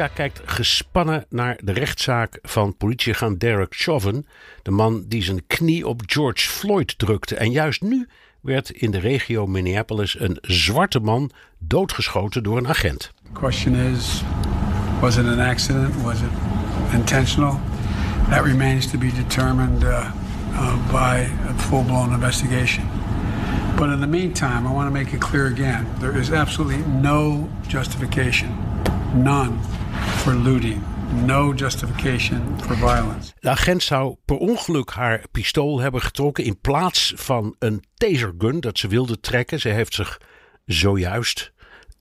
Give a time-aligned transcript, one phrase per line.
[0.00, 4.26] Amerika kijkt gespannen naar de rechtszaak van politieagent Derek Chauvin,
[4.62, 7.36] de man die zijn knie op George Floyd drukte.
[7.36, 8.08] En juist nu
[8.40, 13.12] werd in de regio Minneapolis een zwarte man doodgeschoten door een agent.
[13.22, 14.22] The question is,
[15.00, 16.02] was it an accident?
[16.02, 16.30] Was it
[16.92, 17.60] intentional?
[18.28, 20.12] That remains to be determined uh,
[20.52, 22.84] uh, by a full-blown investigation.
[23.76, 27.48] But in the meantime, I want to make it clear again, there is absolutely no
[27.68, 28.48] justification,
[29.14, 29.58] none,
[30.00, 30.82] for looting.
[31.24, 33.32] No justification for violence.
[33.40, 38.78] De agent zou per ongeluk haar pistool hebben getrokken in plaats van een tasergun dat
[38.78, 39.60] ze wilde trekken.
[39.60, 40.20] Ze heeft zich
[40.64, 41.52] zojuist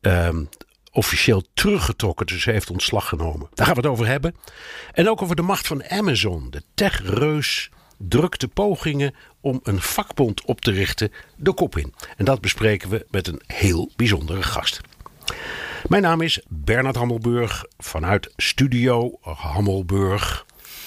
[0.01, 0.43] ehm,
[0.91, 3.47] officieel teruggetrokken, dus ze heeft ontslag genomen.
[3.53, 4.35] Daar gaan we het over hebben.
[4.93, 6.47] En ook over de macht van Amazon.
[6.49, 11.93] De techreus drukte pogingen om een vakbond op te richten de kop in.
[12.17, 14.81] En dat bespreken we met een heel bijzondere gast.
[15.87, 20.45] Mijn naam is Bernard Hammelburg vanuit Studio Hammelburg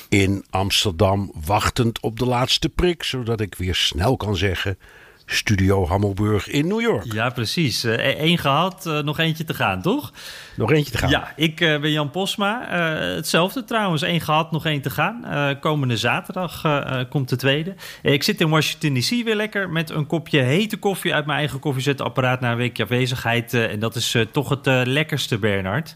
[0.09, 4.79] in Amsterdam, wachtend op de laatste prik, zodat ik weer snel kan zeggen:
[5.27, 7.13] Studio Hammelburg in New York.
[7.13, 7.83] Ja, precies.
[7.83, 10.13] Eén gehad, uh, nog eentje te gaan, toch?
[10.57, 11.11] Nog eentje te gaan.
[11.11, 12.67] Ja, ik uh, ben Jan Posma.
[13.15, 15.25] Hetzelfde trouwens, één gehad, nog één te gaan.
[15.61, 16.63] komende zaterdag
[17.09, 17.75] komt de tweede.
[18.03, 21.59] ik zit in Washington DC weer lekker met een kopje hete koffie uit mijn eigen
[21.59, 23.55] koffiezetapparaat na een weekje afwezigheid.
[23.55, 25.95] en dat is toch het lekkerste, Bernard.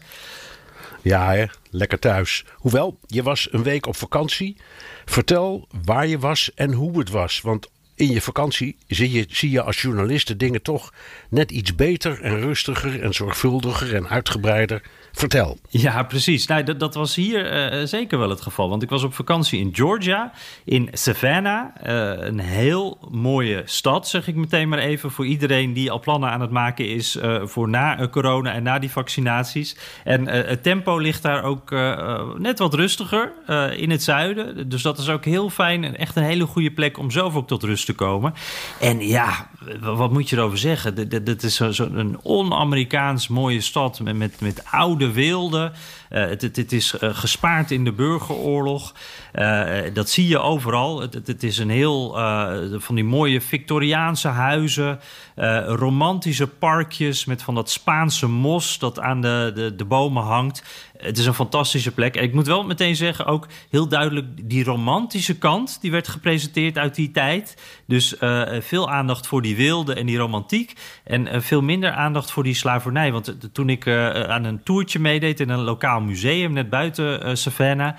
[1.01, 1.45] Ja, hè?
[1.69, 2.45] lekker thuis.
[2.55, 4.57] Hoewel, je was een week op vakantie.
[5.05, 7.41] Vertel waar je was en hoe het was.
[7.41, 10.93] Want in je vakantie zie je, zie je als journalist de dingen toch
[11.29, 14.81] net iets beter en rustiger en zorgvuldiger en uitgebreider.
[15.11, 15.57] Vertel.
[15.69, 16.47] Ja, precies.
[16.47, 18.69] Nou, dat, dat was hier uh, zeker wel het geval.
[18.69, 20.31] Want ik was op vakantie in Georgia,
[20.65, 21.65] in Savannah.
[21.87, 25.11] Uh, een heel mooie stad, zeg ik meteen maar even.
[25.11, 28.79] Voor iedereen die al plannen aan het maken is uh, voor na corona en na
[28.79, 29.75] die vaccinaties.
[30.03, 31.71] En het tempo ligt daar ook
[32.37, 33.31] net wat rustiger
[33.77, 34.69] in het zuiden.
[34.69, 37.47] Dus dat is ook heel fijn en echt een hele goede plek om zelf ook
[37.47, 38.33] tot rust te komen.
[38.79, 39.49] En ja,
[39.81, 41.09] wat moet je erover zeggen?
[41.23, 45.71] Dit is zo'n on-Amerikaans mooie stad met, met, met oude wilde.
[46.11, 48.93] Uh, het, het, is uh, gespaard in de burgeroorlog.
[49.33, 51.01] Uh, dat zie je overal.
[51.01, 52.11] Het, het is een heel
[52.79, 54.99] van die mooie Victoriaanse huizen.
[55.65, 60.63] romantische parkjes met van dat Spaanse mos dat aan de, de, de bomen hangt.
[60.97, 62.15] Het is een fantastische plek.
[62.15, 66.77] En ik moet wel meteen zeggen, ook heel duidelijk die romantische kant die werd gepresenteerd
[66.77, 67.57] uit die tijd.
[67.85, 70.73] Dus uh, veel aandacht voor die wilde en die romantiek.
[71.03, 73.11] En uh, veel minder aandacht voor die slavernij.
[73.11, 77.95] Want uh, toen ik aan een toertje meedeed in een lokaal museum net buiten Savannah.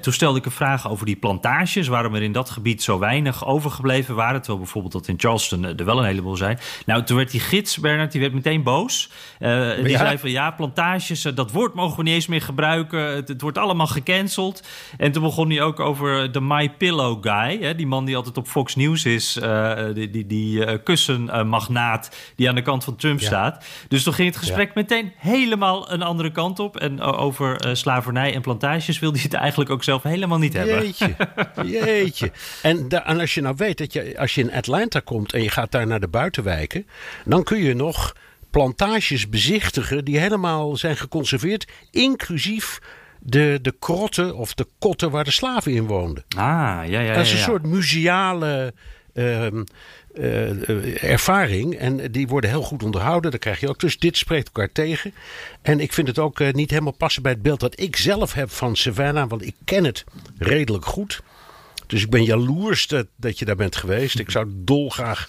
[0.00, 1.88] toen stelde ik een vraag over die plantages.
[1.88, 4.40] Waarom er in dat gebied zo weinig overgebleven waren.
[4.40, 6.58] Terwijl bijvoorbeeld dat in Charleston er wel een heleboel zijn.
[6.86, 9.10] Nou, toen werd die gids, Bernard, die werd meteen boos.
[9.38, 9.98] die ja.
[9.98, 13.14] zei van ja, plantages, dat woord mogen we niet eens meer gebruiken.
[13.14, 14.62] Het, het, wordt allemaal gecanceld.
[14.98, 17.58] En toen begon hij ook over de My Pillow guy.
[17.60, 19.38] Hè, die man die altijd op Fox News is.
[19.42, 23.26] Uh, die die, die uh, kussenmagnaat die aan de kant van Trump ja.
[23.26, 23.64] staat.
[23.88, 24.72] Dus toen ging het gesprek ja.
[24.74, 26.76] meteen helemaal een andere kant op.
[26.76, 30.84] En uh, over slavernij en plantages wilde hij het eigenlijk ook zelf helemaal niet hebben.
[30.84, 31.16] Jeetje,
[31.80, 32.32] jeetje.
[32.62, 35.42] En, da, en als je nou weet dat je, als je in Atlanta komt en
[35.42, 36.86] je gaat daar naar de buitenwijken.
[37.24, 38.14] Dan kun je nog
[38.52, 42.78] plantages bezichtigen die helemaal zijn geconserveerd, inclusief
[43.18, 46.24] de, de krotten of de kotten waar de slaven in woonden.
[46.28, 47.00] Ah, ja, ja.
[47.00, 47.44] ja dat is een ja.
[47.44, 48.74] soort museale
[49.14, 49.46] uh,
[50.14, 51.74] uh, ervaring.
[51.74, 53.30] En die worden heel goed onderhouden.
[53.30, 53.80] Dat krijg je ook.
[53.80, 55.14] Dus dit spreekt elkaar tegen.
[55.62, 58.32] En ik vind het ook uh, niet helemaal passen bij het beeld dat ik zelf
[58.32, 59.28] heb van Savannah.
[59.28, 60.04] Want ik ken het
[60.38, 61.22] redelijk goed.
[61.86, 64.18] Dus ik ben jaloers dat, dat je daar bent geweest.
[64.18, 65.28] Ik zou dolgraag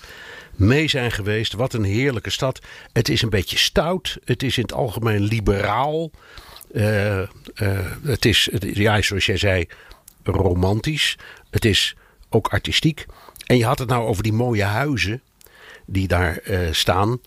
[0.55, 1.53] mee zijn geweest.
[1.53, 2.61] Wat een heerlijke stad.
[2.93, 4.17] Het is een beetje stout.
[4.25, 6.11] Het is in het algemeen liberaal.
[6.71, 7.27] Uh, uh,
[8.03, 9.67] het is, ja, zoals jij zei,
[10.23, 11.17] romantisch.
[11.49, 11.95] Het is
[12.29, 13.05] ook artistiek.
[13.45, 15.21] En je had het nou over die mooie huizen
[15.85, 17.19] die daar uh, staan.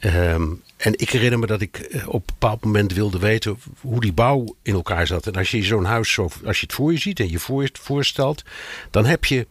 [0.00, 4.12] Um, en ik herinner me dat ik op een bepaald moment wilde weten hoe die
[4.12, 5.26] bouw in elkaar zat.
[5.26, 7.68] En als je zo'n huis zo, als je het voor je ziet en je voor,
[7.72, 8.44] voorstelt,
[8.90, 9.46] dan heb je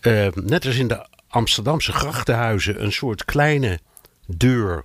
[0.00, 3.78] eh, net als in de Amsterdamse grachtenhuizen, een soort kleine
[4.26, 4.84] deur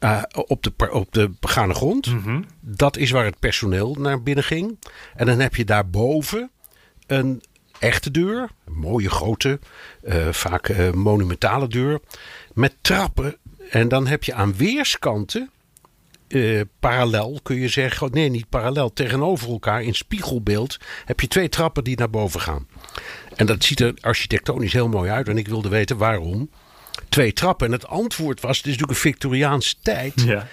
[0.00, 2.06] uh, op, de, op de begane grond.
[2.06, 2.42] Mhm.
[2.60, 4.78] Dat is waar het personeel naar binnen ging.
[5.14, 6.50] En dan heb je daarboven
[7.06, 7.42] een
[7.78, 8.48] echte deur.
[8.64, 9.60] Een mooie grote,
[10.02, 12.00] uh, vaak uh, monumentale deur.
[12.54, 13.36] Met trappen.
[13.70, 15.50] En dan heb je aan weerskanten.
[16.80, 18.10] parallel kun je zeggen.
[18.12, 18.92] Nee, niet parallel.
[18.92, 20.78] Tegenover elkaar in spiegelbeeld.
[21.04, 22.66] Heb je twee trappen die naar boven gaan.
[23.34, 25.28] En dat ziet er architectonisch heel mooi uit.
[25.28, 26.50] En ik wilde weten waarom
[27.08, 27.66] twee trappen.
[27.66, 30.12] En het antwoord was: het is natuurlijk een Victoriaanse tijd.
[30.14, 30.46] Ja.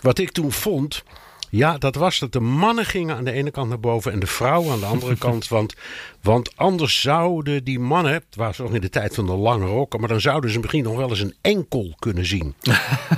[0.00, 1.02] Wat ik toen vond.
[1.50, 4.26] Ja, dat was dat de mannen gingen aan de ene kant naar boven en de
[4.26, 5.48] vrouwen aan de andere kant.
[5.48, 5.74] Want,
[6.22, 10.00] want anders zouden die mannen, het was nog in de tijd van de lange rokken,
[10.00, 12.54] maar dan zouden ze misschien nog wel eens een enkel kunnen zien.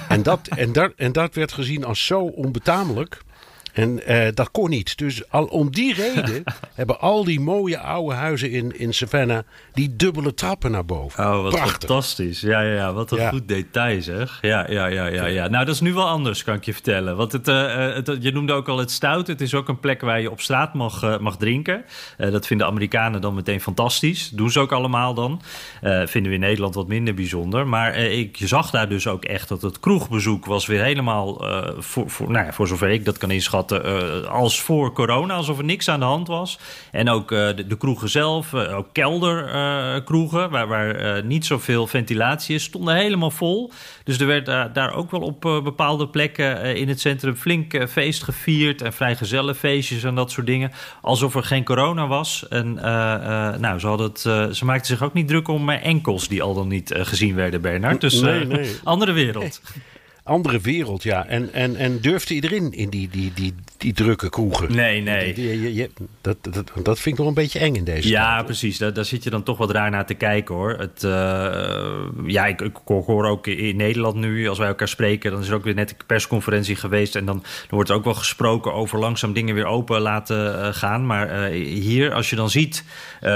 [0.09, 3.23] en, dat, en, dat, en dat werd gezien als zo onbetamelijk.
[3.73, 4.99] En uh, dat kon niet.
[4.99, 6.43] Dus al om die reden
[6.75, 9.43] hebben al die mooie oude huizen in, in Savannah
[9.73, 11.25] die dubbele trappen naar boven.
[11.25, 11.89] Oh, wat Prachtig.
[11.89, 12.41] fantastisch.
[12.41, 13.29] Ja, ja, ja, wat een Ja.
[13.29, 14.39] goed detail zeg.
[14.41, 15.49] Ja, ja, ja, ja, ja.
[15.49, 17.17] Nou, dat is nu wel anders, kan ik je vertellen.
[17.17, 19.27] Want het, eh, eh, het, je noemde ook al het stout.
[19.27, 21.85] Het is ook een plek waar je op straat mag, eh, mag drinken.
[22.17, 24.29] Eh, dat vinden Amerikanen dan meteen fantastisch.
[24.29, 25.43] Doen ze ook allemaal dan.
[25.81, 27.67] Eh, vinden we in Nederland wat minder bijzonder.
[27.67, 31.49] Maar eh, ik zag daar dus ook echt dat het kroegbezoek was weer helemaal...
[31.49, 35.35] eh, voor, voor, nou ja, voor zover ik dat kan inschatten, eh, als voor corona.
[35.35, 36.59] Alsof er niks aan de hand was.
[36.91, 40.51] En ook eh, de, de kroegen zelf, eh, ook kelderkroegen...
[40.51, 43.73] waar, waar niet zoveel ventilatie is, stonden helemaal vol.
[44.05, 47.37] Dus er werd daar ook wel op bepaalde plekken in het centrum...
[47.37, 50.73] flink feest gevierd en vrijgezellenfeestjes en dat soort dingen.
[51.01, 52.47] Alsof er geen corona was.
[52.49, 52.75] En
[53.61, 54.21] nou, ze, hadden het,
[54.57, 56.29] ze maakten zich ook niet druk om enkels...
[56.29, 58.01] die al dan niet gezien werden, Bernard.
[58.01, 58.77] Dus Nee, nee.
[58.85, 59.61] andere wereld.
[60.23, 61.27] Andere wereld, ja.
[61.27, 64.75] En, en, en durfde iedereen in die, die, die, die drukke kroegen?
[64.77, 65.35] Nee, nee.
[65.35, 65.89] Die- die-
[66.21, 68.45] dat, dat, dat vind ik nog een beetje eng in deze Ja, tijd.
[68.45, 68.79] precies.
[68.79, 70.71] Daar, daar zit je dan toch wat raar naar te kijken hoor.
[70.79, 71.11] Het, eh,
[72.27, 75.55] ja, ik, ik hoor ook in Nederland nu, als wij elkaar spreken, dan is er
[75.55, 77.17] ook weer net een persconferentie geweest.
[77.17, 80.69] En dan, dan wordt er ook wel gesproken over langzaam dingen weer open laten eh,
[80.75, 81.07] gaan.
[81.07, 82.85] Maar eh, hier, als je dan ziet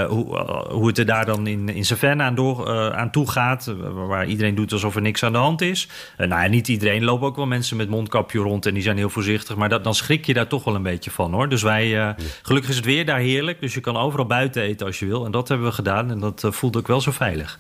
[0.09, 0.39] hoe,
[0.71, 4.55] hoe het er daar dan in, in Savannah aan, door, aan toe gaat, waar iedereen
[4.55, 5.89] doet alsof er niks aan de hand is.
[6.19, 6.99] Nou ja, niet iedereen.
[6.99, 9.57] Er lopen ook wel mensen met mondkapje rond en die zijn heel voorzichtig.
[9.57, 11.49] Maar dat, dan schrik je daar toch wel een beetje van hoor.
[11.49, 12.11] Dus wij, eh,
[12.43, 13.61] gelukkig is het weer daar heerlijk.
[13.61, 15.25] Dus je kan overal buiten eten als je wil.
[15.25, 16.11] En dat hebben we gedaan.
[16.11, 17.59] En dat eh, voelt ook wel zo veilig.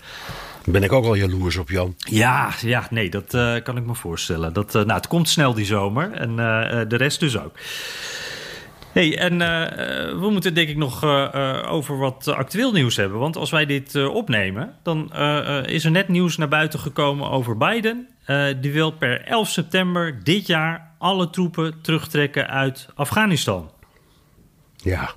[0.64, 1.94] Ben ik ook wel jaloers op Jan.
[1.96, 4.52] Ja, ja nee, dat eh, kan ik me voorstellen.
[4.52, 6.12] Dat, eh, nou, het komt snel die zomer.
[6.12, 6.36] En
[6.88, 7.52] de rest dus ook.
[8.92, 9.38] Hey, en
[10.20, 11.04] we moeten denk ik nog
[11.68, 13.18] over wat actueel nieuws hebben.
[13.18, 15.12] Want als wij dit opnemen, dan
[15.66, 18.08] is er net nieuws naar buiten gekomen over Biden.
[18.60, 23.70] Die wil per 11 september dit jaar alle troepen terugtrekken uit Afghanistan.
[24.76, 25.14] Ja.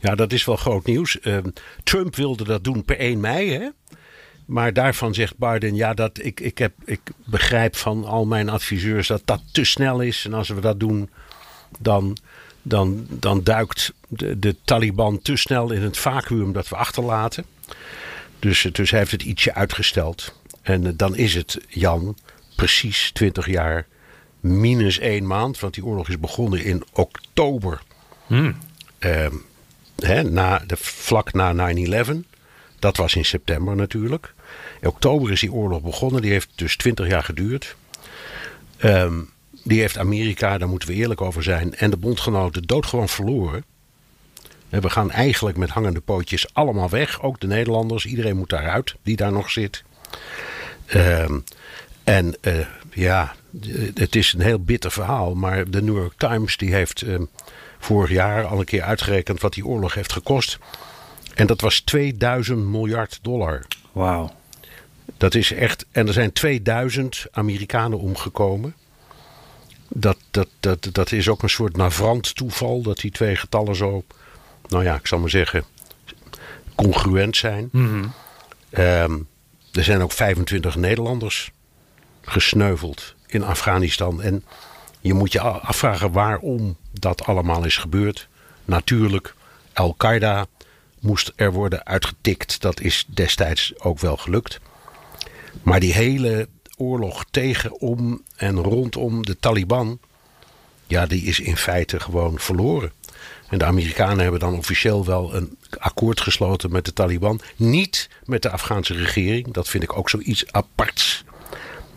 [0.00, 1.20] ja, dat is wel groot nieuws.
[1.20, 1.48] Ehm,
[1.84, 3.68] Trump wilde dat doen per 1 mei, hè?
[4.46, 9.08] Maar daarvan zegt Biden, ja, dat ik, ik, heb, ik begrijp van al mijn adviseurs
[9.08, 10.24] dat dat te snel is.
[10.24, 11.10] En als we dat doen,
[11.78, 12.16] dan,
[12.62, 17.44] dan, dan duikt de, de Taliban te snel in het vacuüm dat we achterlaten.
[18.38, 20.34] Dus, dus hij heeft het ietsje uitgesteld.
[20.62, 22.16] En eh, dan is het, Jan,
[22.56, 23.86] precies 20 jaar
[24.40, 25.60] minus één maand.
[25.60, 27.80] Want die oorlog is begonnen in oktober
[28.98, 29.34] Ehm,
[29.96, 32.24] hè, na de, vlak na 9-11.
[32.78, 34.34] Dat was in september natuurlijk.
[34.80, 36.22] In oktober is die oorlog begonnen.
[36.22, 37.76] Die heeft dus 20 jaar geduurd.
[38.76, 39.20] Ehm,
[39.64, 43.64] die heeft Amerika, daar moeten we eerlijk over zijn, en de bondgenoten doodgewoon verloren.
[44.68, 47.22] En we gaan eigenlijk met hangende pootjes allemaal weg.
[47.22, 48.06] Ook de Nederlanders.
[48.06, 49.84] Iedereen moet daaruit die daar nog zit.
[50.86, 51.38] Ehm,
[52.04, 53.34] en eh, ja,
[53.94, 55.34] het is een heel bitter verhaal.
[55.34, 57.24] Maar de New York Times die heeft ehm,
[57.78, 60.58] vorig jaar al een keer uitgerekend wat die oorlog heeft gekost.
[61.34, 63.66] En dat was 2000 miljard dollar.
[63.92, 64.36] Wauw.
[65.16, 65.86] Dat is echt.
[65.90, 68.74] En er zijn 2000 Amerikanen omgekomen.
[69.88, 74.04] Dat, dat, dat, dat is ook een soort navrant toeval dat die twee getallen zo.
[74.68, 75.64] Nou ja, ik zal maar zeggen.
[76.74, 77.70] congruent zijn.
[78.70, 79.18] Ehm,
[79.72, 81.50] er zijn ook 25 Nederlanders
[82.22, 84.22] gesneuveld in Afghanistan.
[84.22, 84.44] En
[85.00, 88.28] je moet je afvragen waarom dat allemaal is gebeurd.
[88.64, 89.34] Natuurlijk,
[89.72, 90.46] Al-Qaeda
[91.00, 92.60] moest er worden uitgetikt.
[92.60, 94.60] Dat is destijds ook wel gelukt.
[95.62, 99.98] Maar die hele oorlog tegen, om en rondom de Taliban,
[100.86, 102.92] ja, die is in feite gewoon verloren.
[103.48, 107.40] En de Amerikanen hebben dan officieel wel een akkoord gesloten met de Taliban.
[107.56, 109.52] Niet met de Afghaanse regering.
[109.52, 111.24] Dat vind ik ook zoiets aparts.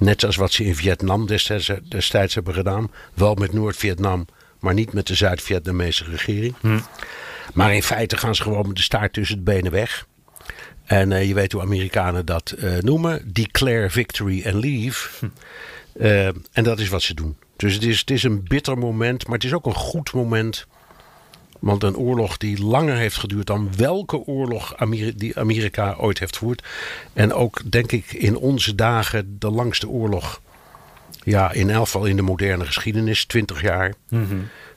[0.01, 2.91] Net zoals wat ze in Vietnam destijds, destijds hebben gedaan.
[3.13, 4.25] Wel met Noord-Vietnam,
[4.59, 6.55] maar niet met de Zuid-Vietnamese regering.
[7.53, 10.07] Maar in feite gaan ze gewoon met de staart tussen de benen weg.
[10.83, 15.09] En je weet hoe Amerikanen dat noemen: declare victory and leave.
[15.19, 16.31] Hm.
[16.51, 17.35] en dat is wat ze doen.
[17.55, 20.67] Dus het is, het is een bitter moment, maar het is ook een goed moment.
[21.61, 24.75] Want een oorlog die langer heeft geduurd dan welke oorlog
[25.15, 26.63] die Amerika ooit heeft gevoerd.
[27.13, 30.41] En ook, denk ik, in onze dagen de langste oorlog.
[31.23, 33.93] Ja, in elk geval in de moderne geschiedenis, 20 jaar.
[34.09, 34.35] Mhm.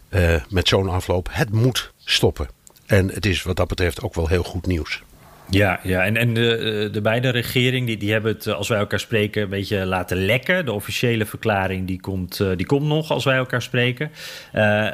[0.08, 1.28] Eh, met zo'n afloop.
[1.30, 2.48] Het moet stoppen.
[2.86, 5.02] En het is wat dat betreft ook wel heel goed nieuws.
[5.50, 6.04] Ja, ja.
[6.04, 9.42] en, en de, de beide regeringen die, die hebben het, eh, als wij elkaar spreken,
[9.42, 10.64] een beetje laten lekken.
[10.64, 14.10] De officiële verklaring die komt, eh, die komt nog als wij elkaar spreken.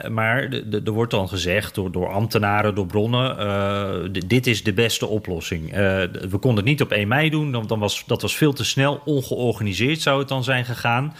[0.09, 0.49] maar
[0.85, 5.71] er wordt dan gezegd door, door ambtenaren, door bronnen, dit is de beste oplossing.
[5.71, 8.65] we konden het niet op 1 mei doen, dan, dan was, dat was veel te
[8.65, 9.01] snel.
[9.05, 11.15] Ongeorganiseerd zou het dan zijn gegaan.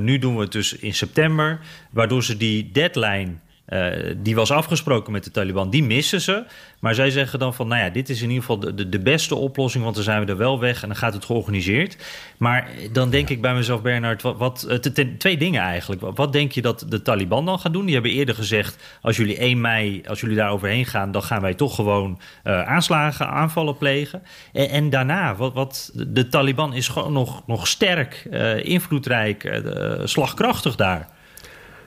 [0.00, 3.32] nu doen we het dus in september, waardoor ze die deadline
[3.68, 6.44] uh, die was afgesproken met de Taliban, die missen ze.
[6.80, 9.34] Maar zij zeggen dan van, nou ja, dit is in ieder geval de, de, beste
[9.34, 11.96] oplossing, want dan zijn we er wel weg en dan gaat het georganiseerd.
[12.36, 16.02] Maar dan denk ik bij mezelf, Bernard, wat, eh, twee dingen eigenlijk.
[16.14, 17.84] Wat denk je dat de Taliban dan gaan doen?
[17.84, 21.40] Die hebben eerder gezegd, als jullie 1 mei, als jullie daar overheen gaan, dan gaan
[21.40, 24.22] wij toch gewoon uh, aanslagen, aanvallen plegen.
[24.52, 28.24] En, en, daarna, wat, wat de Taliban is gewoon nog, nog sterk,
[28.62, 29.60] invloedrijk,
[30.04, 31.13] slagkrachtig daar.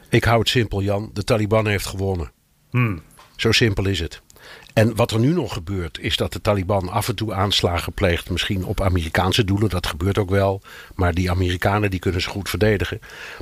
[0.10, 1.10] Ik hou het simpel, Jan.
[1.14, 2.32] De Taliban heeft gewonnen.
[2.70, 3.02] Hmm.
[3.36, 4.22] Zo simpel is het.
[4.74, 8.30] En wat er nu nog gebeurt, is dat de Taliban af en toe aanslagen pleegt.
[8.30, 10.62] Misschien op Amerikaanse doelen, dat gebeurt ook wel.
[10.96, 13.00] Maar die Amerikanen die kunnen ze goed verdedigen.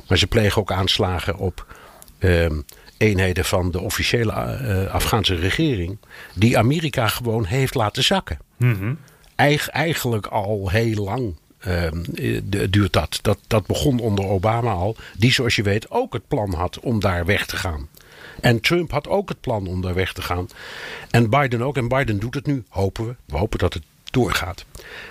[0.08, 1.66] Maar ze plegen ook aanslagen op
[2.18, 2.60] ehm,
[2.96, 5.98] eenheden van de officiële uh, Afghaanse regering.
[6.34, 8.38] Die Amerika gewoon heeft laten zakken.
[8.56, 8.98] Mm
[9.36, 11.36] eigenlijk al heel lang.
[11.58, 12.02] Ehm,
[12.70, 13.18] duurt dat.
[13.22, 13.38] dat.
[13.46, 14.96] Dat begon onder Obama al.
[15.16, 17.88] Die, zoals je weet, ook het plan had om daar weg te gaan.
[18.40, 20.48] En Trump had ook het plan om daar weg te gaan.
[21.10, 21.76] En Biden ook.
[21.76, 23.14] En Biden doet het nu, hopen we.
[23.24, 24.64] We hopen dat het doorgaat.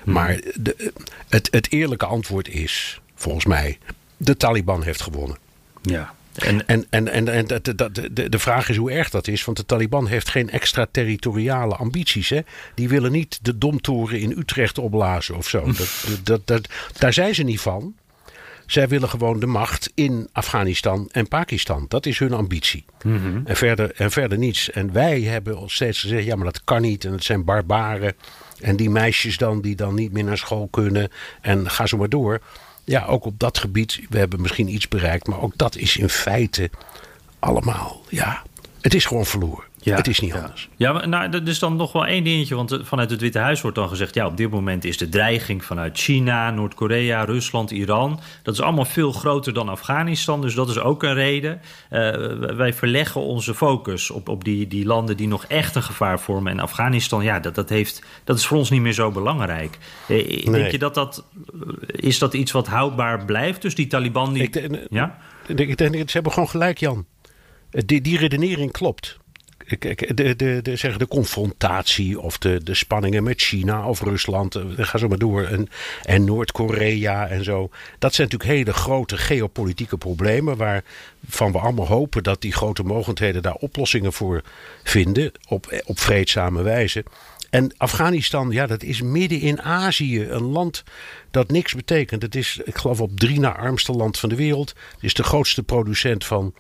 [0.04, 0.14] Hmm.
[0.14, 0.92] Maar de,
[1.30, 3.78] het, het eerlijke antwoord is, volgens mij,
[4.18, 5.38] de Taliban heeft gewonnen.
[5.82, 6.14] Ja.
[6.36, 9.46] En, en, en, en, en de, de, de, de vraag is hoe erg dat is.
[9.46, 12.30] Want de Taliban heeft geen extraterritoriale ambities.
[12.30, 12.40] Hè?
[12.76, 15.66] Die willen niet de domtoren in Utrecht opblazen of zo.
[15.66, 17.96] Dat, dat, dat, daar zijn ze niet van.
[18.66, 21.86] Zij willen gewoon de macht in Afghanistan en Pakistan.
[21.88, 22.86] Dat is hun ambitie.
[23.04, 23.40] Mhm.
[23.44, 24.72] en, verder, en verder niets.
[24.72, 27.06] En wij hebben steeds gezegd: ja, maar dat kan niet.
[27.06, 28.14] En het zijn barbaren.
[28.60, 31.10] En die meisjes dan, die dan niet meer naar school kunnen.
[31.42, 32.42] En ga zo maar door
[32.86, 36.10] ja, ook op dat gebied, we hebben misschien iets bereikt, maar ook dat is in
[36.10, 36.70] feite
[37.40, 38.44] allemaal, ja,
[38.82, 39.64] het is gewoon verloren.
[39.86, 40.70] Ja, het is niet anders.
[40.76, 42.56] Ja, maar nou, er is dan nog wel één dingetje.
[42.56, 44.14] Want vanuit het Witte Huis wordt dan gezegd...
[44.14, 48.20] ja, op dit moment is de dreiging vanuit China, Noord-Korea, Rusland, Iran...
[48.44, 50.42] dat is allemaal veel groter dan Afghanistan.
[50.42, 51.62] Dus dat is ook een reden.
[51.92, 52.00] Uh,
[52.56, 56.52] wij verleggen onze focus op, op die, die landen die nog echt een gevaar vormen.
[56.52, 59.78] En Afghanistan, ja, dat, dat, heeft, dat is voor ons niet meer zo belangrijk.
[60.08, 61.26] Uh, Denk je dat dat...
[61.86, 63.62] Is dat iets wat houdbaar blijft?
[63.62, 64.34] Dus die Taliban...
[64.34, 65.18] Die, ik, ja?
[65.48, 67.06] ik denk, ze hebben gewoon gelijk, Jan.
[67.70, 69.24] Die, die redenering klopt
[69.66, 74.64] de, de, de, zeg, de confrontatie of de, de spanningen met China of Rusland, eh,
[74.78, 75.70] ga zo maar door, en,
[76.04, 77.70] en Noord-Korea en zo.
[78.00, 83.42] Dat zijn natuurlijk hele grote geopolitieke problemen waarvan we allemaal hopen dat die grote mogendheden
[83.42, 84.42] daar oplossingen voor
[84.84, 87.04] vinden op, op vreedzame wijze.
[87.50, 90.24] En Afghanistan, ja, dat is midden in Azië.
[90.24, 90.84] Een land
[91.32, 92.22] dat niks betekent.
[92.22, 94.70] Het is, ik geloof, op drie na armste land van de wereld.
[94.70, 96.54] Het is de grootste producent van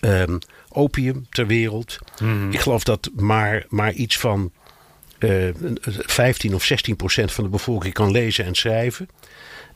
[0.00, 0.38] um,
[0.72, 1.98] opium ter wereld.
[2.22, 2.50] Mhm.
[2.50, 4.52] Ik geloof dat maar, maar iets van
[5.18, 9.08] uh, 15 of 16 procent van de bevolking kan lezen en schrijven.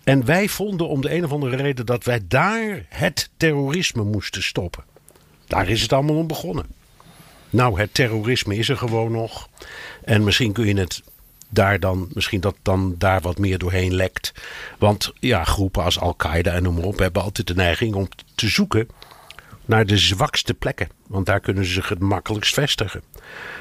[0.05, 4.43] En wij vonden om de een of andere reden dat wij daar het terrorisme moesten
[4.43, 4.85] stoppen.
[5.47, 6.67] Daar is het allemaal om begonnen.
[7.51, 9.49] Nou, het terrorisme is er gewoon nog.
[10.05, 11.03] En misschien kun je het
[11.49, 14.33] daar dan, misschien dat dan daar wat meer doorheen lekt.
[14.79, 18.49] Want ja, groepen als Al-Qaeda en noem maar op hebben altijd de neiging om te
[18.49, 18.89] zoeken
[19.65, 20.89] naar de zwakste plekken.
[21.07, 23.03] Want daar kunnen ze zich het makkelijkst vestigen.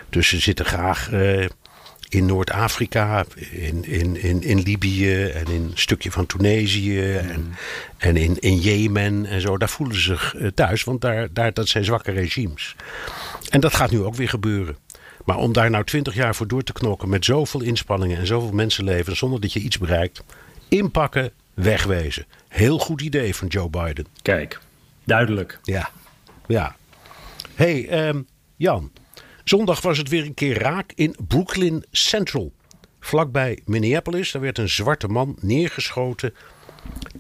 [0.10, 1.48] Dus ze zitten graag uh,
[2.10, 7.55] in Noord-Afrika, in, in, in, in Libië en in een stukje van Tunesië en,
[7.98, 9.57] en in, in Jemen en zo.
[9.57, 12.75] Daar voelen ze zich uh, thuis, want daar, daar, dat zijn zwakke regimes.
[13.50, 14.77] En dat gaat nu ook weer gebeuren.
[15.25, 18.51] Maar om daar nou twintig jaar voor door te knokken met zoveel inspanningen en zoveel
[18.51, 20.24] mensenlevens zonder dat je iets bereikt,
[20.67, 22.25] inpakken, wegwezen.
[22.48, 24.05] Heel goed idee van Joe Biden.
[24.22, 24.60] Kijk,
[25.05, 25.60] Duidelijk.
[25.63, 25.89] Ja,
[26.48, 26.75] ja.
[27.55, 28.91] hey, um, Jan.
[29.43, 32.51] Zondag was het weer een keer raak in Brooklyn Central.
[33.00, 34.31] Vlakbij Minneapolis.
[34.31, 36.33] Daar werd een zwarte man neergeschoten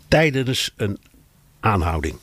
[0.07, 0.97] tijdens een
[1.59, 2.15] aanhouding.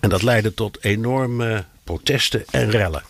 [0.00, 3.02] En dat leidde tot enorme protesten en rellen.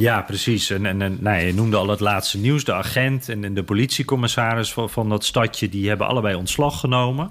[0.00, 0.70] Ja, precies.
[0.70, 2.64] En, en, nou, je noemde al het laatste nieuws.
[2.64, 5.68] De agent en, de politiecommissaris van, van dat stadje...
[5.68, 7.30] die hebben allebei ontslag genomen.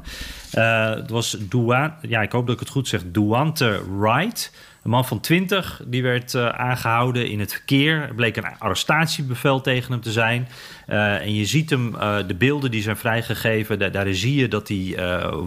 [0.54, 4.52] Uh, het was Duan, ja, ik hoop dat ik het goed zeg, Duante Wright...
[4.90, 8.02] Een man van 20 die werd uh, aangehouden in het verkeer.
[8.02, 10.48] Er bleek een arrestatiebevel tegen hem te zijn.
[10.88, 14.48] Uh, en je ziet hem, uh, de beelden die zijn vrijgegeven, daar, daar zie je
[14.48, 14.96] dat hij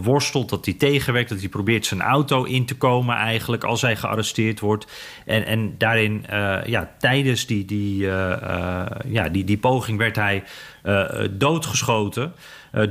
[0.01, 3.95] worstelt, dat hij tegenwerkt, dat hij probeert zijn auto in te komen eigenlijk als hij
[3.95, 4.91] gearresteerd wordt.
[5.25, 6.25] En, en daarin,
[6.65, 8.05] ja, tijdens die, die,
[9.05, 10.43] ja, die, die poging werd hij
[11.31, 12.33] doodgeschoten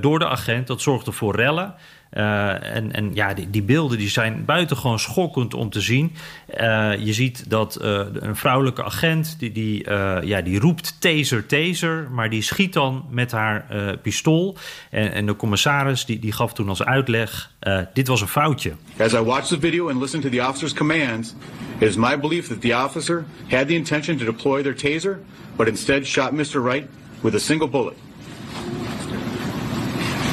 [0.01, 0.67] door de agent.
[0.67, 1.75] Dat zorgde voor rellen.
[2.16, 6.12] Uh, en, en ja, die, die, beelden die zijn buitengewoon schokkend om te zien.
[6.61, 9.90] Uh, je ziet dat uh, een vrouwelijke agent, die, die,
[10.25, 12.09] ja, die roept taser, taser...
[12.11, 13.66] maar die schiet dan met haar
[14.02, 14.57] pistool.
[14.90, 17.50] En, en, de commissaris die, die gaf toen als uitleg...
[17.92, 18.73] dit was een foutje.
[18.99, 21.35] As I watched the video and listened to the officer's commands...
[21.78, 25.19] it is my belief that the officer had the intention to deploy their taser...
[25.57, 26.62] but instead shot Mr.
[26.62, 26.88] Wright
[27.23, 27.97] with a single bullet.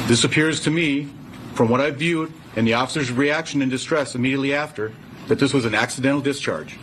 [0.06, 1.08] This appears to me
[1.54, 4.92] From what I viewed and the officer's reaction and distress immediately after,
[5.28, 6.76] that this was an accidental discharge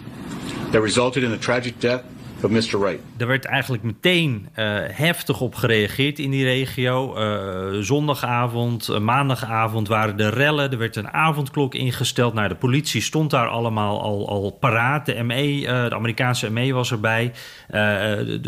[0.71, 2.03] that resulted in the tragic death
[2.44, 2.98] of Mr.
[3.17, 7.17] Er werd eigenlijk meteen uh, heftig op gereageerd in die regio.
[7.17, 10.72] Uh, zondagavond, uh, maandagavond waren de rellen.
[10.72, 12.34] Er werd een avondklok ingesteld.
[12.34, 15.06] Nou, de politie stond daar allemaal al, al paraat.
[15.06, 17.32] De ME, de Amerikaanse ME was erbij.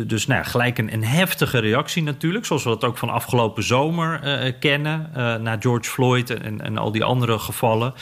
[0.07, 2.45] dus nou, gelijk een, een, heftige reactie natuurlijk.
[2.45, 4.19] Zoals we dat ook van afgelopen zomer
[4.59, 5.09] kennen.
[5.41, 7.93] na George Floyd en, en, al die andere gevallen.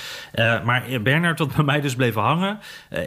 [0.63, 2.59] maar Bernard, wat bij mij dus bleef hangen.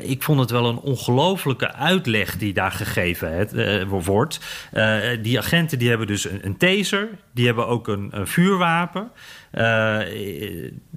[0.03, 4.41] ik vond het wel een ongelofelijke uitleg die daar gegeven het, uh, wordt.
[4.73, 9.11] Uh, die agenten die hebben dus een, een, taser, die hebben ook een, een vuurwapen.
[9.55, 9.99] Uh,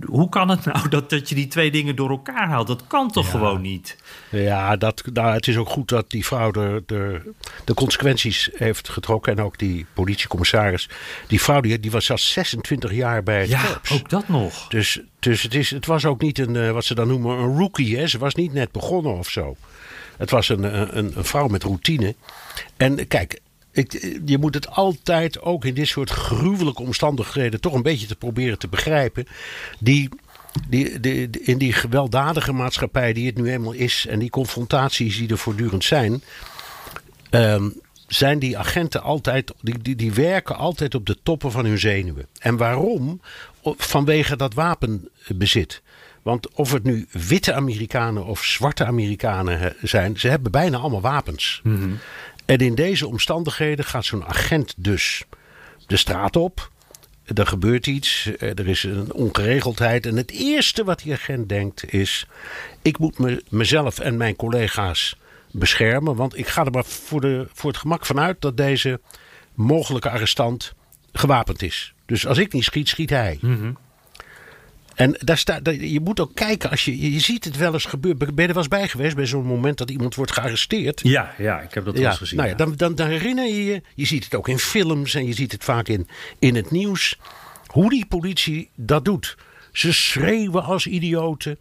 [0.06, 2.68] hoe kan het nou dat, dat je die twee dingen door elkaar haalt?
[2.68, 3.32] Dat kan toch ja.
[3.32, 3.98] gewoon niet?
[4.30, 7.34] Ja, dat, nou, het is ook goed dat die vrouw de, de,
[7.65, 9.38] de consequenties heeft getrokken.
[9.38, 10.89] En ook die politiecommissaris.
[11.27, 13.92] Die vrouw die, die was zelfs 26 jaar bij het ja, korps.
[13.92, 14.68] ook dat nog.
[14.68, 17.97] Dus, dus het, is, het was ook niet een, wat ze dan noemen, een rookie.
[17.97, 18.08] Hè?
[18.08, 19.56] Ze was niet net begonnen of zo.
[20.17, 20.63] Het was een,
[20.97, 22.15] een, een vrouw met routine.
[22.78, 23.39] En kijk,
[23.71, 28.15] ik, je moet het altijd ook in dit soort gruwelijke omstandigheden toch een beetje te
[28.15, 29.28] proberen te begrijpen.
[29.80, 30.10] Die,
[30.69, 35.30] die, die, in die gewelddadige maatschappij die het nu eenmaal is en die confrontaties die
[35.30, 36.23] er voortdurend zijn.
[37.30, 41.80] Um, zijn die agenten altijd, die, die, die werken altijd op de toppen van hun
[41.80, 42.28] zenuwen.
[42.39, 43.21] En waarom?
[43.63, 45.82] Vanwege dat wapenbezit.
[46.23, 51.59] Want of het nu witte Amerikanen of zwarte Amerikanen zijn, ze hebben bijna allemaal wapens.
[51.63, 51.99] Mm -hmm.
[52.45, 55.23] En in deze omstandigheden gaat zo'n agent dus
[55.88, 56.71] de straat op.
[57.33, 60.05] Er gebeurt iets, er is een ongeregeldheid.
[60.05, 62.27] En het eerste wat die agent denkt is:
[62.81, 65.15] ik moet me, mezelf en mijn collega's
[65.51, 66.15] beschermen.
[66.15, 68.99] Want ik ga er maar voor, de, voor het gemak vanuit dat deze
[69.53, 70.73] mogelijke arrestant
[71.13, 71.93] gewapend is.
[72.05, 73.38] Dus als ik niet schiet, schiet hij.
[73.41, 73.77] Mm -hmm.
[74.95, 78.19] En daar staat, je moet ook kijken, als je, je ziet het wel eens gebeuren.
[78.19, 81.01] Ben je er wel eens bij geweest bij zo'n moment dat iemand wordt gearresteerd?
[81.03, 82.38] Ja, ja ik heb dat wel eens gezien.
[82.38, 85.25] Nou ja, dan, dan, dan herinner je je, je ziet het ook in films en
[85.25, 86.08] je ziet het vaak in,
[86.39, 87.19] in het nieuws,
[87.67, 89.38] hoe die politie dat doet.
[89.71, 91.58] Ze schreeuwen als idioten.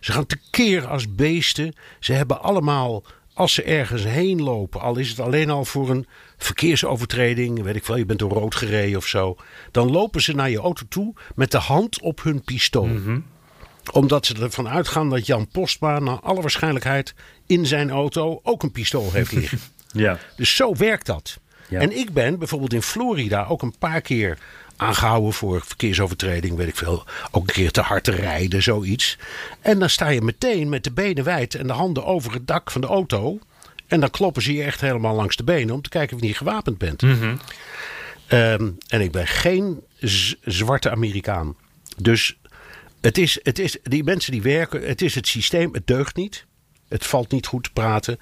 [0.00, 1.74] Ze gaan tekeer als beesten.
[2.00, 3.02] Ze hebben allemaal,
[3.34, 7.86] als ze ergens heen lopen, al is het alleen al voor een verkeersovertreding, weet ik
[7.86, 9.36] wel, je bent door rood gereden of zo.
[9.70, 12.86] Dan lopen ze naar je auto toe met de hand op hun pistool.
[12.86, 13.24] Mm -hmm.
[13.92, 17.14] Omdat ze ervan uitgaan dat Jan Postma naar alle waarschijnlijkheid
[17.46, 19.58] in zijn auto ook een pistool heeft liggen.
[19.92, 20.18] ja.
[20.36, 21.38] Dus zo werkt dat.
[21.68, 21.80] Ja.
[21.80, 24.38] En ik ben bijvoorbeeld in Florida ook een paar keer
[24.76, 27.04] aangehouden voor verkeersovertreding, weet ik veel.
[27.30, 29.18] Ook een keer te hard te rijden, zoiets.
[29.60, 32.70] En dan sta je meteen met de benen wijd en de handen over het dak
[32.70, 33.38] van de auto.
[33.86, 36.28] En dan kloppen ze je echt helemaal langs de benen om te kijken of je
[36.28, 37.02] niet gewapend bent.
[37.02, 37.38] Mm -hmm.
[38.38, 39.82] um, en ik ben geen
[40.44, 41.56] zwarte Amerikaan.
[41.96, 42.38] Dus
[43.00, 46.46] het is, het is, die mensen die werken, het is het systeem, het deugt niet.
[46.88, 48.18] Het valt niet goed te praten.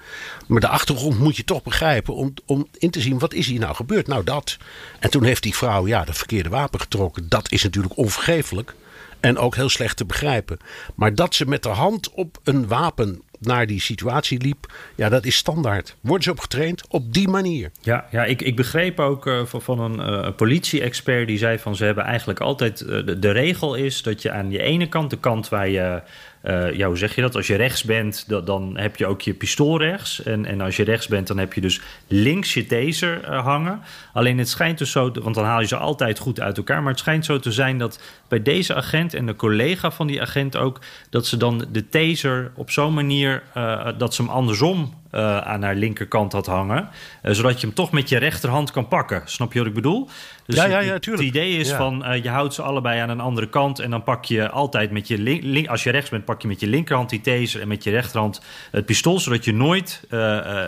[0.47, 3.59] Maar de achtergrond moet je toch begrijpen om, om in te zien wat is hier
[3.59, 4.07] nou gebeurd.
[4.07, 4.57] Nou dat.
[4.99, 7.29] En toen heeft die vrouw ja, de verkeerde wapen getrokken.
[7.29, 8.75] Dat is natuurlijk onvergeeflijk.
[9.19, 10.57] En ook heel slecht te begrijpen.
[10.95, 15.25] Maar dat ze met de hand op een wapen naar die situatie liep, ja, dat
[15.25, 15.95] is standaard.
[16.01, 17.71] Worden ze op getraind op die manier?
[17.81, 21.75] Ja, ja ik, ik begreep ook uh, van, van een uh, politie-expert die zei van
[21.75, 22.81] ze hebben eigenlijk altijd.
[22.81, 26.01] Uh, de, de, regel is dat je aan je ene kant, de kant waar je.
[26.47, 27.35] Uh, ja, hoe zeg je dat?
[27.35, 30.23] Als je rechts bent, dan heb je ook je pistool rechts.
[30.23, 33.81] En, en als je rechts bent, dan heb je dus links je taser uh, hangen.
[34.13, 36.81] Alleen het schijnt dus zo, want dan haal je ze altijd goed uit elkaar.
[36.81, 40.21] Maar het schijnt zo te zijn dat bij deze agent en de collega van die
[40.21, 40.79] agent ook...
[41.09, 45.03] dat ze dan de taser op zo'n manier uh, dat ze hem andersom
[45.43, 46.89] aan haar linkerkant had hangen.
[47.21, 49.21] Zodat je hem toch met je rechterhand kan pakken.
[49.25, 50.09] Snap je wat ik bedoel?
[50.45, 51.27] Dus ja, ja, ja, tuurlijk.
[51.27, 53.79] Het idee is van uh, je houdt ze allebei aan een andere kant.
[53.79, 56.47] En dan pak je altijd met je link, link, als je rechts bent, pak je
[56.47, 59.19] met je linkerhand die taser en met je rechterhand het pistool.
[59.19, 60.01] Zodat je nooit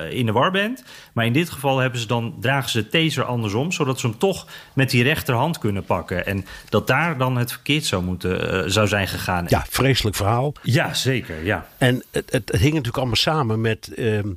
[0.09, 0.83] in de war bent.
[1.13, 3.71] Maar in dit geval hebben ze dan, dragen ze de taser andersom.
[3.71, 6.25] Zodat ze hem toch met die rechterhand kunnen pakken.
[6.25, 9.45] En dat daar dan het verkeerd zou, moeten, zou zijn gegaan.
[9.49, 10.53] Ja, vreselijk verhaal.
[10.63, 11.45] Ja, zeker.
[11.45, 11.67] Ja.
[11.77, 14.29] En het, het, het hing natuurlijk allemaal samen met ehm,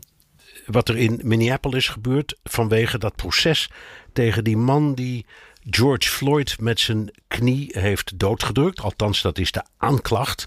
[0.71, 3.71] wat er in Minneapolis gebeurt vanwege dat proces
[4.13, 5.27] tegen die man die
[5.71, 8.81] George Floyd met zijn knie heeft doodgedrukt.
[8.81, 10.47] Althans, dat is de aanklacht.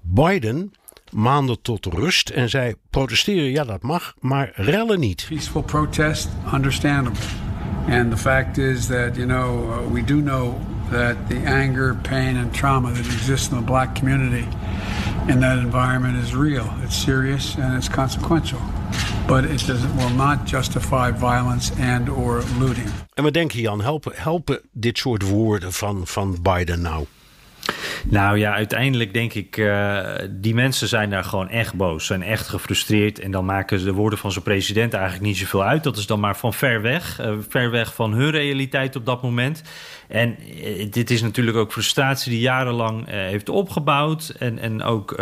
[0.00, 0.72] Biden
[1.10, 5.24] maande tot rust en zei: protesteren, ja, dat mag, maar rellen niet.
[5.28, 7.26] Peaceful protest, understandable.
[7.88, 10.54] And the fact is that, you know, uh, we do know
[10.92, 14.46] that the anger, pain, and trauma that exists in the black community
[15.28, 16.64] in that environment is real.
[16.84, 18.60] It's serious and it's consequential.
[19.26, 22.88] But it doesn't, will not justify violence and or looting.
[23.14, 27.06] En wat denk je Jan, helpen, helpen dit soort woorden van, van Biden nou?
[28.04, 32.48] Nou ja, uiteindelijk denk ik, uh, die mensen zijn daar gewoon echt boos, zijn echt
[32.48, 33.18] gefrustreerd.
[33.18, 35.82] En dan maken ze de woorden van zijn president eigenlijk niet zoveel uit.
[35.82, 39.22] Dat is dan maar van ver weg, uh, ver weg van hun realiteit op dat
[39.22, 39.62] moment.
[40.12, 44.28] En uh, dit is natuurlijk ook frustratie die jarenlang heeft opgebouwd.
[44.38, 45.14] En, en ook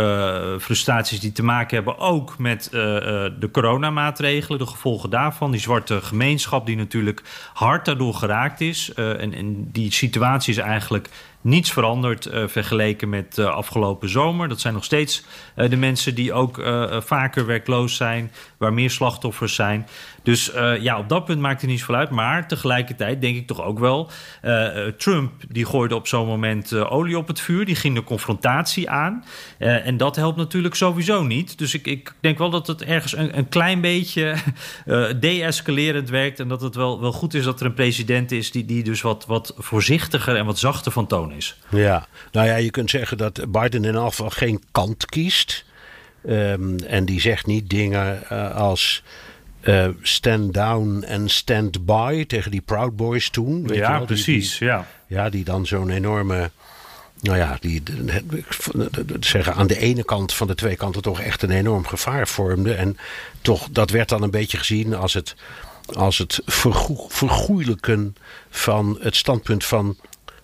[0.61, 5.51] frustraties die te maken hebben ook met de coronamaatregelen, de gevolgen daarvan.
[5.51, 7.23] Die zwarte gemeenschap die natuurlijk
[7.53, 8.93] hard daardoor geraakt is.
[8.95, 11.09] en, en die situatie is eigenlijk
[11.41, 14.49] niets veranderd vergeleken met uh, afgelopen zomer.
[14.49, 15.25] Dat zijn nog steeds
[15.55, 16.63] de mensen die ook
[16.99, 19.87] vaker werkloos zijn, waar meer slachtoffers zijn.
[20.31, 22.11] Dus uh, ja, op dat punt maakt het niet zoveel uit.
[22.11, 24.11] Maar tegelijkertijd denk ik toch ook wel...
[24.45, 27.65] Uh, Trump die gooide op zo'n moment olie op het vuur.
[27.65, 29.25] Die ging de confrontatie aan.
[29.59, 31.59] en dat helpt natuurlijk sowieso niet.
[31.59, 34.35] Dus ik, ik denk wel dat het ergens een, een klein beetje
[35.21, 36.41] de-escalerend werkt.
[36.41, 38.51] En dat het wel, wel goed is dat er een president is...
[38.51, 41.57] die, die dus wat, wat voorzichtiger en wat zachter van toon is.
[41.69, 45.65] Ja, nou ja, je kunt zeggen dat Biden in geval geen kant kiest...
[46.29, 49.03] Um, en die zegt niet dingen als
[49.63, 53.67] uh, stand down en stand by tegen die Proud Boys toen.
[53.67, 54.07] Weet ja, je wel?
[54.07, 54.59] precies.
[54.59, 54.87] Die, ja.
[55.07, 56.51] ja, die dan zo'n enorme.
[57.21, 57.83] Nou ja, die
[59.21, 62.75] zeggen aan de ene kant van de twee kanten toch echt een enorm gevaar vormde.
[62.75, 62.97] En
[63.41, 65.35] toch, dat werd dan een beetje gezien als het,
[65.93, 68.17] als het vergoeilijken
[68.51, 69.97] van het standpunt van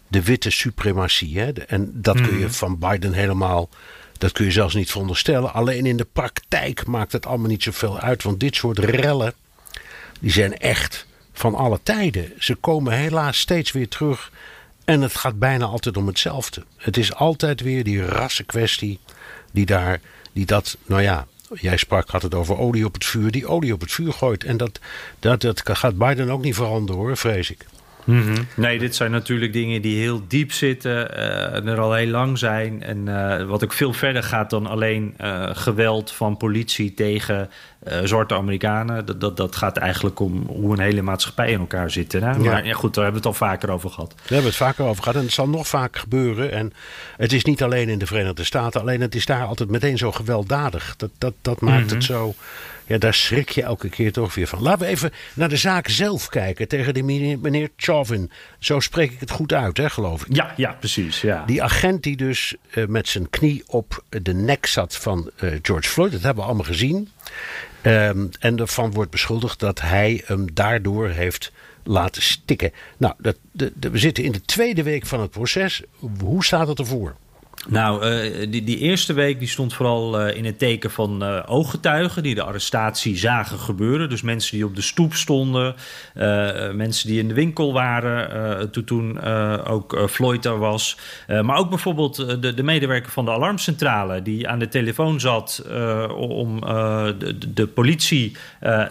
[0.08, 1.38] de witte suprematie.
[1.38, 1.52] Hè?
[1.52, 2.50] En dat kun je mhm.
[2.50, 3.68] van Biden helemaal
[4.18, 5.52] dat kun je zelfs niet veronderstellen.
[5.52, 8.22] Alleen in de praktijk maakt het allemaal niet zoveel uit.
[8.22, 9.34] Want dit soort rellen,
[10.20, 12.32] die zijn echt van alle tijden.
[12.38, 14.32] Ze komen helaas steeds weer terug.
[14.84, 16.64] En het gaat bijna altijd om hetzelfde.
[16.76, 18.98] Het is altijd weer die rassenkwestie
[19.52, 20.00] die daar,
[20.32, 23.72] die dat, nou ja, jij sprak, had het over olie op het vuur, die olie
[23.72, 24.44] op het vuur gooit.
[24.44, 24.80] En dat,
[25.18, 27.66] dat, dat gaat Biden ook niet veranderen hoor, vrees ik.
[28.06, 28.46] Mm -hmm.
[28.56, 32.82] Nee, dit zijn natuurlijk dingen die heel diep zitten uh, er al heel lang zijn.
[32.82, 37.50] En uh, wat ook veel verder gaat dan alleen uh, geweld van politie tegen
[38.04, 39.06] zwarte Amerikanen.
[39.06, 42.12] Dat, dat, dat gaat eigenlijk om hoe een hele maatschappij in elkaar zit.
[42.12, 42.20] Hè?
[42.20, 42.58] Maar ja.
[42.58, 42.72] ja.
[42.72, 44.10] goed, daar hebben we het al vaker over gehad.
[44.10, 46.52] Daar hebben we het vaker over gehad en het zal nog vaker gebeuren.
[46.52, 46.72] En
[47.16, 50.12] het is niet alleen in de Verenigde Staten, alleen het is daar altijd meteen zo
[50.12, 50.94] gewelddadig.
[50.96, 51.96] Dat, dat, dat maakt mm -hmm.
[51.96, 52.34] het zo
[52.86, 54.62] ja, daar schrik je elke keer toch weer van.
[54.62, 57.04] Laten we even naar de zaak zelf kijken tegen die
[57.38, 58.30] meneer, Chauvin.
[58.58, 60.36] Zo spreek ik het goed uit, hè, geloof ik.
[60.36, 61.20] Ja, ja precies.
[61.20, 61.44] Ja.
[61.44, 65.88] Die agent die dus uh, met zijn knie op de nek zat van uh, George
[65.88, 67.08] Floyd, dat hebben we allemaal gezien.
[67.82, 72.72] Um, en ervan wordt beschuldigd dat hij hem daardoor heeft laten stikken.
[72.96, 75.82] Nou, dat, de, de, we zitten in de tweede week van het proces.
[76.20, 77.16] Hoe staat het ervoor?
[77.68, 81.42] Nou, uh, die, die eerste week die stond vooral uh, in het teken van uh,
[81.46, 84.08] ooggetuigen die de arrestatie zagen gebeuren.
[84.08, 85.74] Dus mensen die op de stoep stonden,
[86.72, 89.22] mensen die in de winkel waren toen, toen
[89.64, 90.98] ook Floyd daar was.
[91.42, 95.62] maar ook bijvoorbeeld de, de, medewerker van de alarmcentrale die aan de telefoon zat
[96.16, 98.36] om de, de, politie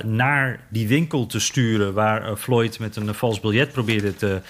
[0.04, 4.42] naar die winkel te sturen waar Floyd met een vals biljet probeerde te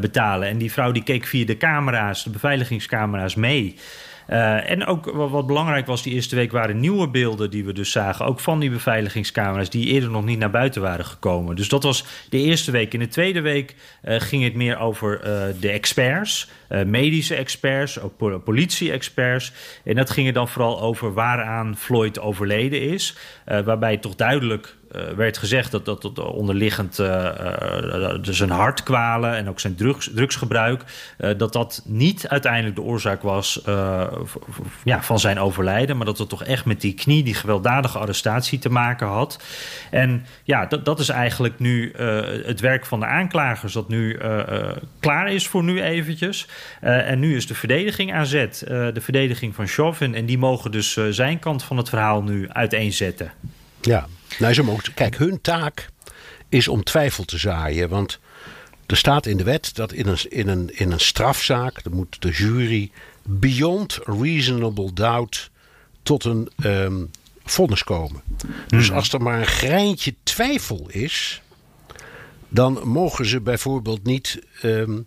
[0.00, 0.48] betalen.
[0.48, 3.67] En die vrouw die keek via de camera's, de beveiligingscamera's mee.
[4.30, 7.90] Uh, en ook wat, belangrijk was die eerste week waren nieuwe beelden die we dus
[7.90, 8.26] zagen.
[8.26, 11.56] Ook van die beveiligingscamera's die eerder nog niet naar buiten waren gekomen.
[11.56, 12.94] Dus dat was de eerste week.
[12.94, 16.50] In de tweede week uh, ging het meer over uh, de experts.
[16.86, 19.52] medische experts, ook politie-experts.
[19.84, 23.16] En dat ging er dan vooral over waaraan Floyd overleden is.
[23.44, 24.76] waarbij toch duidelijk
[25.16, 26.96] werd gezegd dat dat, dat onderliggend
[28.20, 30.84] dus zijn hartkwalen en ook zijn drugs, drugsgebruik,
[31.36, 33.60] dat dat niet uiteindelijk de oorzaak was
[34.84, 38.58] ja, van zijn overlijden, maar dat het toch echt met die knie, die gewelddadige arrestatie
[38.58, 39.42] te maken had.
[39.90, 41.92] En ja, dat, dat is eigenlijk nu
[42.44, 44.18] het werk van de aanklagers, dat nu
[45.00, 46.48] klaar is voor nu eventjes.
[46.80, 50.98] en nu is de verdediging aan zet, de verdediging van Chauvin, en die mogen dus
[51.10, 53.32] zijn kant van het verhaal nu uiteenzetten.
[53.88, 55.88] Ja, nou, mogen, kijk, hun taak
[56.48, 57.88] is om twijfel te zaaien.
[57.88, 58.18] Want
[58.86, 62.22] er staat in de wet dat in een, in een, in een strafzaak, dan moet
[62.22, 62.90] de jury
[63.22, 65.50] beyond reasonable doubt
[66.02, 67.10] tot een um,
[67.44, 68.22] vonnis komen.
[68.66, 68.96] Dus hmm.
[68.96, 71.42] als er maar een greintje twijfel is,
[72.48, 75.06] dan mogen ze bijvoorbeeld niet um,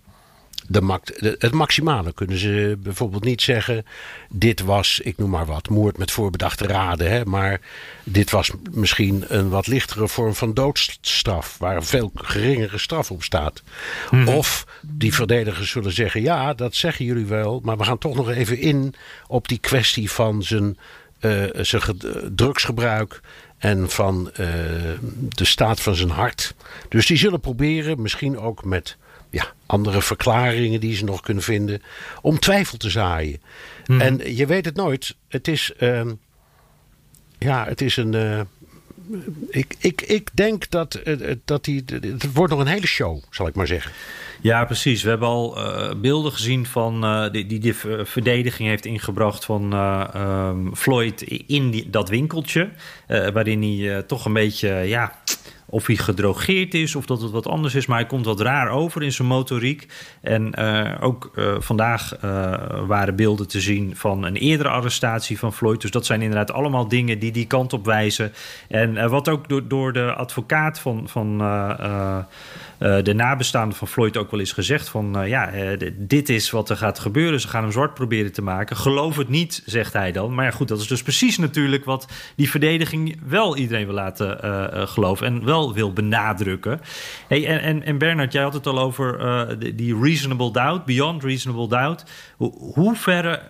[0.68, 3.86] de, het maximale kunnen ze bijvoorbeeld niet zeggen.
[4.30, 7.12] Dit was, ik noem maar wat, moord met voorbedachte raden.
[7.12, 7.62] Hè, maar
[8.04, 11.58] dit was misschien een wat lichtere vorm van doodstraf.
[11.58, 13.64] Waar een veel geringere straf op staat.
[14.12, 14.28] Mhm.
[14.28, 17.60] Of die verdedigers zullen zeggen: ja, dat zeggen jullie wel.
[17.64, 18.94] Maar we gaan toch nog even in
[19.28, 20.78] op die kwestie van zijn,
[21.20, 21.84] uh, zijn
[22.36, 23.22] drugsgebruik
[23.58, 24.48] en van uh,
[25.30, 26.54] de staat van zijn hart.
[26.90, 28.98] Dus die zullen proberen, misschien ook met
[29.32, 31.82] ja, andere verklaringen die ze nog kunnen vinden.
[32.22, 33.42] Om twijfel te zaaien.
[33.86, 34.02] Hmm.
[34.02, 35.16] En je weet het nooit.
[35.28, 35.72] Het is.
[35.80, 36.02] Uh,
[37.38, 38.14] ja, het is een.
[38.14, 38.42] Uh,
[39.50, 41.84] ik, ik, ik denk dat, uh, dat die.
[42.02, 43.92] Het wordt nog een hele show, zal ik maar zeggen.
[44.42, 45.04] Ja, precies.
[45.04, 50.76] We hebben al uh, beelden gezien van die, die de verdediging heeft ingebracht van um,
[50.76, 52.70] Floyd in die, dat winkeltje.
[53.08, 55.20] waarin hij toch een beetje ja,
[55.72, 57.86] of hij gedrogeerd is of dat het wat anders is.
[57.86, 59.88] Maar hij komt wat raar over in zijn motoriek.
[60.22, 62.54] En uh, ook uh, vandaag uh,
[62.88, 65.82] waren beelden te zien van een eerdere arrestatie van Floyd.
[65.82, 68.34] Dus dat zijn inderdaad allemaal dingen die die kant op wijzen.
[68.68, 71.10] En wat ook door, door de advocaat van.
[71.10, 71.38] van
[73.04, 75.52] de nabestaanden van Floyd ook wel eens gezegd van ja,
[75.98, 77.40] dit is wat er gaat gebeuren.
[77.40, 78.78] Ze gaan hem zwart proberen te maken.
[78.78, 80.34] Geloof het niet, zegt hij dan.
[80.34, 84.40] Maar ja, goed, dat is dus precies natuurlijk wat die verdediging wel iedereen wil laten
[84.88, 86.80] geloven en wel wil benadrukken.
[87.28, 91.68] Hey, en, en, en Bernard, jij had het al over die reasonable doubt, beyond reasonable
[91.68, 92.06] doubt.
[92.38, 93.42] Hoe, verre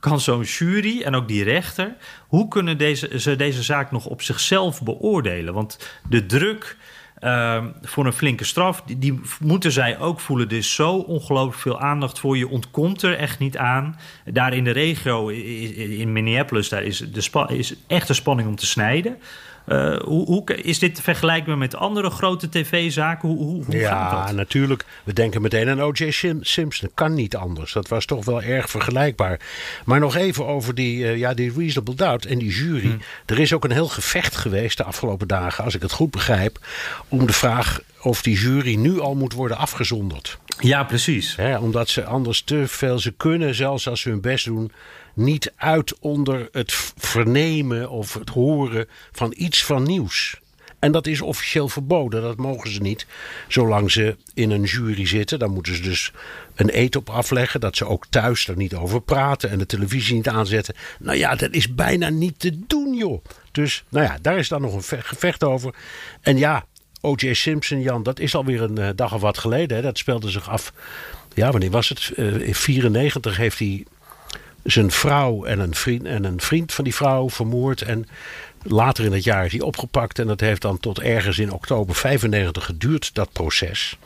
[0.00, 1.96] kan zo'n jury en ook die rechter,
[2.28, 5.54] hoe kunnen deze, ze deze zaak nog op zichzelf beoordelen?
[5.54, 6.76] Want de druk
[7.16, 8.82] Ehm, voor een flinke straf.
[8.82, 10.48] Die, die, moeten zij ook voelen.
[10.48, 12.36] Er is zo ongelooflijk veel aandacht voor.
[12.36, 13.98] Je ontkomt er echt niet aan.
[14.24, 18.66] Daar in de regio, in Minneapolis, daar is, de is echt de spanning om te
[18.66, 19.18] snijden.
[19.68, 23.28] Uh, hoe, hoe, is dit vergelijkbaar met andere grote tv-zaken?
[23.28, 24.36] Hoe, hoe, hoe ja, gaat dat?
[24.36, 24.84] natuurlijk.
[25.04, 26.10] We denken meteen aan O.J.
[26.40, 26.90] Simpson.
[26.94, 27.72] Kan niet anders.
[27.72, 29.40] Dat was toch wel erg vergelijkbaar.
[29.84, 32.88] Maar nog even over die, uh, ja, die reasonable doubt en die jury.
[32.88, 33.00] Hmm.
[33.26, 36.58] Er is ook een heel gevecht geweest de afgelopen dagen, als ik het goed begrijp,
[37.08, 40.38] om de vraag of die jury nu al moet worden afgezonderd.
[40.58, 41.36] Ja, precies.
[41.60, 44.72] omdat ze anders te veel, ze kunnen zelfs als ze hun best doen,
[45.16, 50.40] niet uit onder het vernemen of het horen van iets van nieuws.
[50.78, 53.06] En dat is officieel verboden, dat mogen ze niet.
[53.48, 56.12] Zolang ze in een jury zitten, dan moeten ze dus
[56.54, 57.60] een eet op afleggen.
[57.60, 60.74] Dat ze ook thuis er niet over praten en de televisie niet aanzetten.
[60.98, 63.24] Nou ja, dat is bijna niet te doen, joh.
[63.52, 65.74] Dus nou ja, daar is dan nog een gevecht over.
[66.20, 66.66] En ja,
[67.00, 67.32] O.J.
[67.32, 69.76] Simpson, Jan, dat is alweer een uh, dag of wat geleden.
[69.76, 69.82] Hè.
[69.82, 70.72] Dat speelde zich af.
[71.34, 71.98] Ja, wanneer was het?
[71.98, 73.84] Uh, in 1994 heeft hij
[74.66, 77.82] zijn vrouw en een, vriend, en een vriend van die vrouw vermoord.
[77.82, 78.08] En
[78.62, 80.18] later in het jaar is hij opgepakt.
[80.18, 83.98] En dat heeft dan tot ergens in oktober 95 geduurd, dat proces.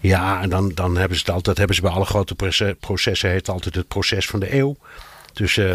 [0.00, 2.34] Ja, en dan, dan hebben ze het altijd, hebben ze bij alle grote
[2.80, 4.76] processen, heet altijd het proces van de eeuw.
[5.32, 5.56] Dus.
[5.56, 5.74] Uh,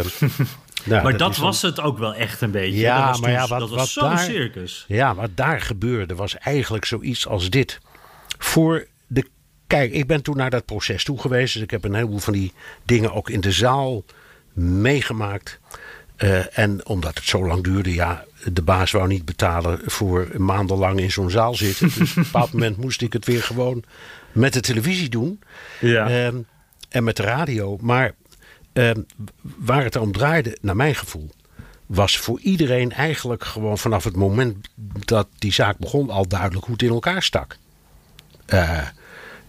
[0.84, 2.80] nou, maar dat, was het ook wel echt een beetje.
[2.80, 4.84] Ja, dat was maar ja, wat, dat was zo'n circus.
[4.88, 7.78] Ja, wat daar gebeurde was eigenlijk zoiets als dit.
[8.38, 8.86] Voor
[9.70, 11.54] Kijk, ik ben toen naar dat proces toe geweest.
[11.54, 12.52] Dus ik heb een heleboel van die
[12.84, 14.04] dingen ook in de zaal
[14.52, 15.58] meegemaakt.
[16.18, 21.00] Uh, en omdat het zo lang duurde, ja, de baas wou niet betalen voor maandenlang
[21.00, 21.88] in zo'n zaal zitten.
[21.88, 23.84] Dus op een bepaald moment moest ik het weer gewoon
[24.32, 25.40] met de televisie doen.
[25.80, 26.08] Ja.
[26.08, 26.26] Uh,
[26.88, 27.78] en met de radio.
[27.80, 28.14] Maar
[28.72, 28.90] uh,
[29.40, 31.30] waar het om draaide, naar mijn gevoel,
[31.86, 34.56] was voor iedereen eigenlijk gewoon vanaf het moment
[35.04, 37.56] dat die zaak begon al duidelijk hoe het in elkaar stak.
[38.46, 38.86] Uh,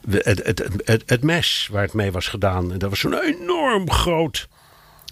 [0.10, 2.78] het, het, het, het, mes waar het mee was gedaan.
[2.78, 4.48] Dat was zo'n enorm groot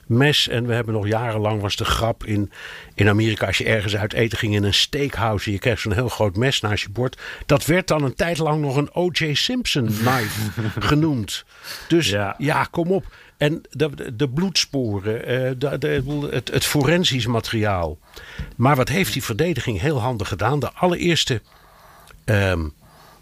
[0.06, 0.48] mes.
[0.48, 2.52] En we hebben nog jarenlang was de grap in,
[2.96, 3.48] in Amerika.
[3.48, 5.46] Als je ergens uit eten ging in een steakhouse.
[5.46, 7.20] En je kreeg zo'n heel groot mes naast je bord.
[7.46, 9.34] Dat werd dan een tijd lang nog een O.J.
[9.34, 10.52] Simpson knife
[10.90, 11.46] genoemd.
[11.88, 12.36] Dus Ja.
[12.38, 13.06] ja, kom op.
[13.38, 17.98] En de, de bloedsporen, eh, de, de, het, het forensisch materiaal.
[18.56, 20.60] Maar wat heeft die verdediging heel handig gedaan?
[20.60, 21.42] De allereerste,
[22.26, 22.68] ehm,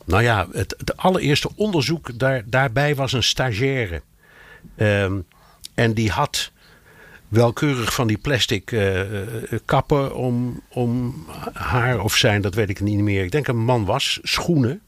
[0.07, 4.01] nou ja, het, het allereerste onderzoek daar, daarbij was een stagiaire.
[4.75, 5.17] Ehm,
[5.73, 6.51] en die had
[7.27, 12.79] welkeurig van die plastic eh, eh, kappen om, om haar of zijn, dat weet ik
[12.79, 13.23] niet meer.
[13.23, 14.81] Ik denk een man was, schoenen.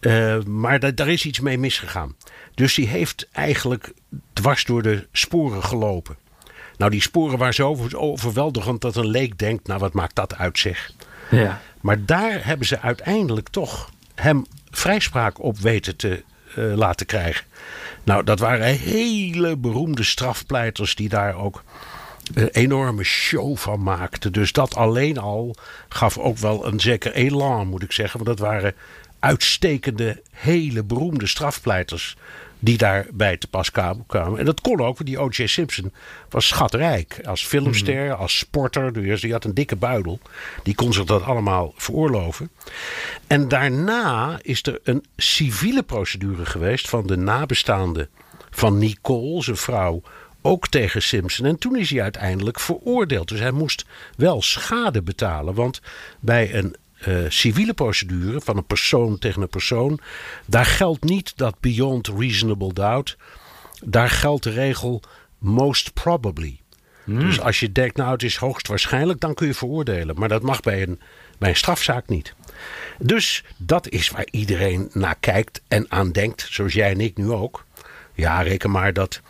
[0.00, 2.16] Eh, maar da- daar is iets mee misgegaan.
[2.54, 3.92] Dus die heeft eigenlijk
[4.32, 6.16] dwars door de sporen gelopen.
[6.76, 10.36] Nou, die sporen waren zo over- overweldigend dat een leek denkt: nou, wat maakt dat
[10.36, 10.92] uit, zeg.
[11.30, 11.60] Ja.
[11.80, 13.90] Maar daar hebben ze uiteindelijk toch
[14.20, 16.22] hem vrijspraak op weten te
[16.54, 17.44] eh, laten krijgen.
[18.04, 21.62] Nou, dat waren hele beroemde strafpleiters die daar ook
[22.34, 24.32] een enorme show van maakten.
[24.32, 25.54] Dus dat alleen al
[25.88, 28.24] gaf ook wel een zeker elan, moet ik zeggen.
[28.24, 28.74] Want dat waren
[29.18, 32.16] uitstekende, hele beroemde strafpleiters
[32.60, 34.38] die daarbij te pas kwamen.
[34.38, 35.46] En dat kon ook, want die O.J.
[35.46, 35.92] Simpson
[36.28, 37.20] was schatrijk.
[37.24, 38.92] Als filmster, als sporter.
[38.92, 40.20] Dus die had een dikke buidel.
[40.62, 42.50] Die kon zich dat allemaal veroorloven.
[43.26, 48.08] En daarna is er een civiele procedure geweest van de nabestaanden
[48.50, 50.02] van Nicole, zijn vrouw,
[50.42, 51.46] ook tegen Simpson.
[51.46, 53.28] En toen is hij uiteindelijk veroordeeld.
[53.28, 53.84] Dus hij moest
[54.16, 55.54] wel schade betalen.
[55.54, 55.80] Want
[56.20, 60.00] bij een eh, civiele procedure van een persoon tegen een persoon,
[60.46, 63.16] daar geldt niet dat beyond reasonable doubt.
[63.84, 65.02] Daar geldt de regel
[65.38, 66.60] most probably.
[67.18, 70.18] Dus als je denkt, nou het is hoogstwaarschijnlijk, dan kun je veroordelen.
[70.18, 71.00] Maar dat mag bij een,
[71.38, 72.34] bij een strafzaak niet.
[72.98, 77.30] Dus dat is waar iedereen naar kijkt en aan denkt, zoals jij en ik nu
[77.30, 77.64] ook.
[78.14, 79.20] Ja, reken maar dat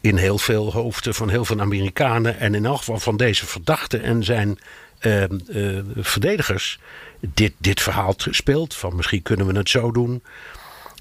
[0.00, 3.98] in heel veel hoofden van heel veel Amerikanen en in elk geval van deze verdachte
[3.98, 4.58] en zijn
[5.02, 6.78] eh, eh, verdedigers
[7.20, 8.74] dit, dit verhaal speelt.
[8.74, 10.22] Van misschien kunnen we het zo doen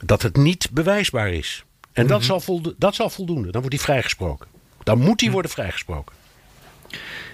[0.05, 1.63] dat het niet bewijsbaar is.
[1.93, 3.51] En dat, zal voldo- dat zal voldoende.
[3.51, 4.47] Dan wordt hij vrijgesproken.
[4.83, 6.15] Dan moet hij worden vrijgesproken.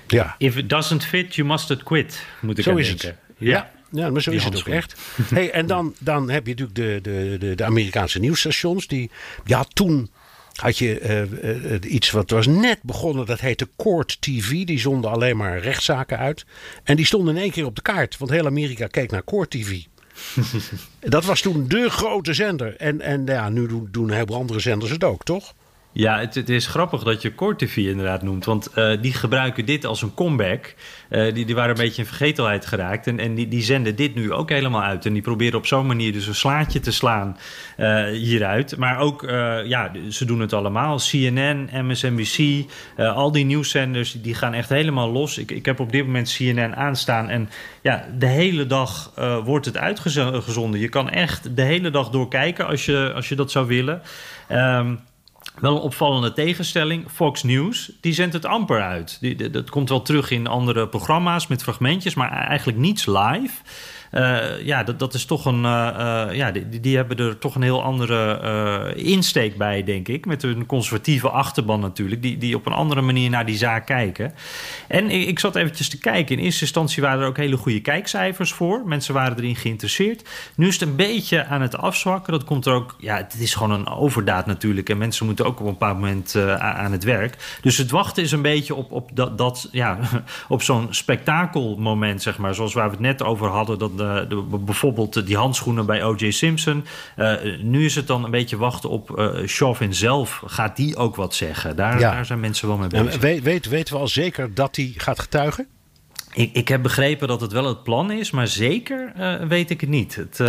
[0.08, 0.36] Ja.
[0.38, 3.08] If it doesn't fit, you must it quit, moet ik Zo is denken.
[3.08, 3.18] het.
[3.38, 3.50] Ja.
[3.50, 4.96] Ja, ja maar zo Die is het ook echt.
[5.34, 8.88] Hey, en dan, dan heb je natuurlijk de, de, de, de Amerikaanse nieuwsstations.
[8.88, 9.12] Die,
[9.46, 10.10] ja, toen
[10.58, 11.22] had je eh,
[11.74, 13.26] eh, iets wat was net begonnen.
[13.26, 14.66] Dat heette Court TV.
[14.66, 16.46] Die zonden alleen maar rechtszaken uit.
[16.84, 18.18] En die stonden in één keer op de kaart.
[18.18, 19.82] Want heel Amerika keek naar Court TV.
[21.00, 22.76] dat was toen de grote zender.
[22.76, 25.54] En, en ja, nu doen, doen een heleboel andere zenders het ook, toch?
[25.98, 28.46] Ja, het, het is grappig dat je Core TV inderdaad noemt.
[28.46, 30.74] Want eh, die gebruiken dit als een comeback.
[31.10, 33.08] Eh, die, die waren een beetje in vergetelheid geraakt.
[33.08, 35.06] En, en die, die zenden dit nu ook helemaal uit.
[35.06, 37.38] En die proberen op zo'n manier dus een slaatje te slaan
[37.78, 38.78] eh, hieruit.
[38.78, 39.22] Maar ook,
[39.66, 40.98] ja, ze doen het allemaal.
[40.98, 42.66] CNN, MSNBC,
[42.98, 45.38] al die nieuwszenders, die gaan echt helemaal los.
[45.38, 47.30] Ik, ik heb op dit moment CNN aanstaan.
[47.30, 47.50] En
[47.82, 49.12] ja, de hele dag
[49.44, 50.80] wordt het uitgezonden.
[50.80, 54.02] Je kan echt de hele dag doorkijken als je, als je dat zou willen.
[54.48, 54.94] Ehm
[55.60, 57.12] wel een opvallende tegenstelling.
[57.12, 59.18] Fox News, die zendt het amper uit.
[59.22, 63.54] Die, dat komt wel terug in andere programma's met fragmentjes, maar eigenlijk niets live.
[64.12, 65.66] Eh, ja, dat, dat is toch een.
[65.66, 65.88] eh,
[66.28, 70.26] eh, ja, die, die hebben er toch een heel andere insteek bij, denk ik.
[70.26, 74.34] Met een conservatieve achterban natuurlijk, die, die op een andere manier naar die zaak kijken.
[74.88, 76.38] En ik, zat eventjes te kijken.
[76.38, 78.82] In eerste instantie waren er ook hele goede kijkcijfers voor.
[78.86, 80.30] Mensen waren erin geïnteresseerd.
[80.56, 82.34] Nu is het een beetje aan het afzwakken.
[82.34, 82.96] Dat komt er ook.
[83.00, 84.90] Ja, het is gewoon een overdaad natuurlijk.
[84.90, 87.58] En mensen moeten ook op een bepaald moment aan het werk.
[87.62, 89.98] Dus het wachten is een beetje op, op, dat, dat, ja,
[90.48, 92.56] op zo'n spektakelmoment, zeg maar.
[92.56, 93.80] Zoals waar we het net over hadden.
[93.80, 96.32] Dat de, de- bijvoorbeeld die handschoenen bij O.J.
[96.32, 96.86] Simpson.
[97.16, 100.42] Eh, nu is het dan een beetje wachten op Chauvin zelf.
[100.46, 101.76] Gaat die ook wat zeggen?
[101.76, 102.12] Daar, Ja.
[102.12, 103.22] daar zijn mensen wel mee bezig.
[103.22, 105.68] Weet, weet, weten we al zeker dat hij gaat getuigen?
[106.34, 109.82] Ik, ik heb begrepen dat het wel het plan is, maar zeker eh, weet ik
[109.82, 110.16] het niet.
[110.16, 110.40] Het,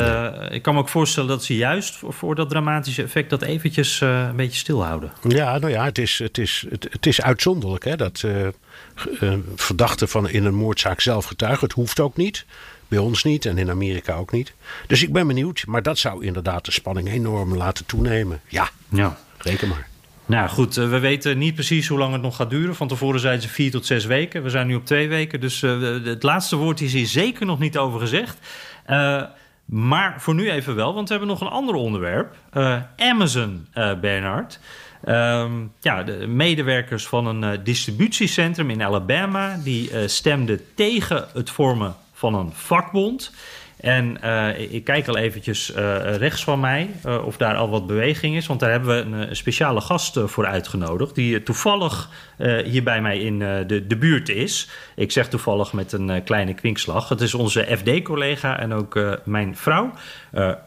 [0.50, 4.00] Ik kan me ook voorstellen dat ze juist voor, voor dat dramatische effect dat eventjes
[4.00, 5.12] een beetje stilhouden.
[5.28, 8.24] Ja, nou ja, het is, het is, het, het is uitzonderlijk hè, dat
[9.56, 11.64] verdachten van in een moordzaak zelf getuigen.
[11.64, 12.46] Het hoeft ook niet.
[12.88, 14.54] Bij ons niet en in Amerika ook niet.
[14.86, 15.64] Dus ik ben benieuwd.
[15.66, 18.40] Maar dat zou inderdaad de spanning enorm laten toenemen.
[18.48, 19.18] Ja, Ja.
[19.38, 19.88] reken maar.
[20.26, 22.74] Nou goed, eh, we weten niet precies hoe lang het nog gaat duren.
[22.74, 24.42] Van tevoren zeiden ze vier tot zes weken.
[24.42, 25.40] We zijn nu op twee weken.
[25.40, 28.38] Dus eh, het laatste woord is hier zeker nog niet over gezegd.
[28.84, 29.22] Eh,
[29.64, 32.34] maar voor nu even wel, want we hebben nog een ander onderwerp.
[32.96, 33.66] Amazon,
[34.00, 34.60] Bernard.
[35.04, 39.56] Ehm, ja, de medewerkers van een distributiecentrum in Alabama...
[39.64, 43.32] die stemden tegen het vormen van een vakbond...
[43.80, 47.86] En uh, ik kijk al eventjes uh, rechts van mij uh, of daar al wat
[47.86, 48.46] beweging is.
[48.46, 51.14] Want daar hebben we een, een speciale gast voor uitgenodigd.
[51.14, 52.10] Die toevallig
[52.64, 54.68] hier bij mij in de, de buurt is.
[54.96, 57.08] Ik zeg toevallig met een kleine kwinkslag.
[57.08, 59.92] Het is onze FD-collega en ook mijn vrouw,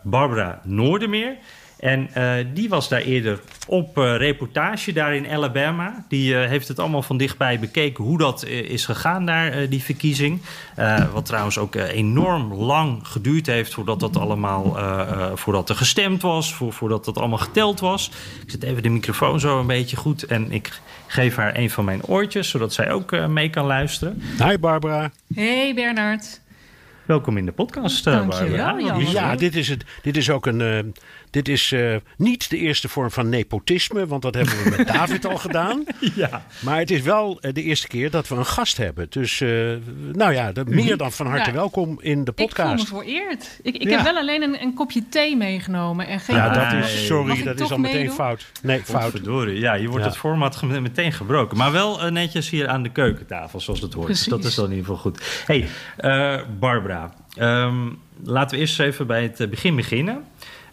[0.01, 1.35] Barbara Noordermeer.
[1.81, 6.05] En uh, die was daar eerder op uh, reportage daar in Alabama.
[6.07, 10.41] Die uh, heeft het allemaal van dichtbij bekeken hoe dat is gegaan daar, die verkiezing.
[11.13, 14.77] wat trouwens ook enorm lang geduurd heeft voordat dat allemaal
[15.35, 18.11] voordat er gestemd was, voor, voordat dat allemaal geteld was.
[18.43, 21.85] Ik zet even de microfoon zo een beetje goed en ik geef haar een van
[21.85, 24.21] mijn oortjes, zodat zij ook mee kan luisteren.
[24.43, 25.11] Hi Barbara.
[25.33, 26.41] Hey Bernard.
[27.05, 29.11] Welkom in de podcast, Dank je wel, Jan.
[29.11, 30.93] Ja, dit is, het, dit is ook een
[31.31, 35.25] dit is uh, niet de eerste vorm van nepotisme, want dat hebben we met David
[35.25, 35.83] al gedaan.
[36.15, 36.45] Ja.
[36.59, 39.07] Maar het is wel uh, de eerste keer dat we een gast hebben.
[39.09, 39.75] Dus uh,
[40.11, 42.81] nou ja, de, meer dan van harte ja, welkom in de podcast.
[42.83, 43.59] Ik voel me vereerd.
[43.61, 43.95] Ik, ik ja.
[43.95, 47.59] heb wel alleen een, een, kopje thee meegenomen en geen Ja, dat is, sorry, dat
[47.59, 48.15] is al meteen meedoen?
[48.15, 48.51] fout.
[48.61, 49.11] Nee, fout.
[49.11, 49.59] Verdorie.
[49.59, 51.57] Ja, je wordt het format meteen gebroken.
[51.57, 54.07] Maar wel netjes hier aan de keukentafel, zoals het hoort.
[54.07, 55.43] Dus dat is dan in ieder geval goed.
[55.45, 55.67] hey,
[56.59, 57.13] Barbara.
[57.39, 60.23] Um, laten we eerst even bij het begin beginnen.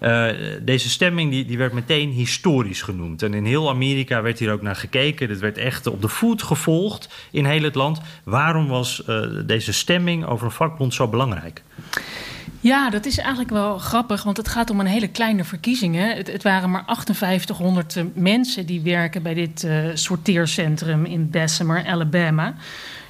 [0.01, 0.29] Uh,
[0.63, 3.23] deze stemming die, die werd meteen historisch genoemd.
[3.23, 5.29] En in heel Amerika werd hier ook naar gekeken.
[5.29, 8.01] Dit werd echt op de voet gevolgd in heel het land.
[8.25, 11.63] Waarom was uh, deze stemming over een vakbond zo belangrijk?
[12.61, 15.95] Ja, dat is eigenlijk wel grappig, want het gaat om een hele kleine verkiezing.
[15.95, 16.15] Hè?
[16.15, 22.55] Het, waren maar 5800 mensen die werken bij dit sorteercentrum in Bessemer, Alabama.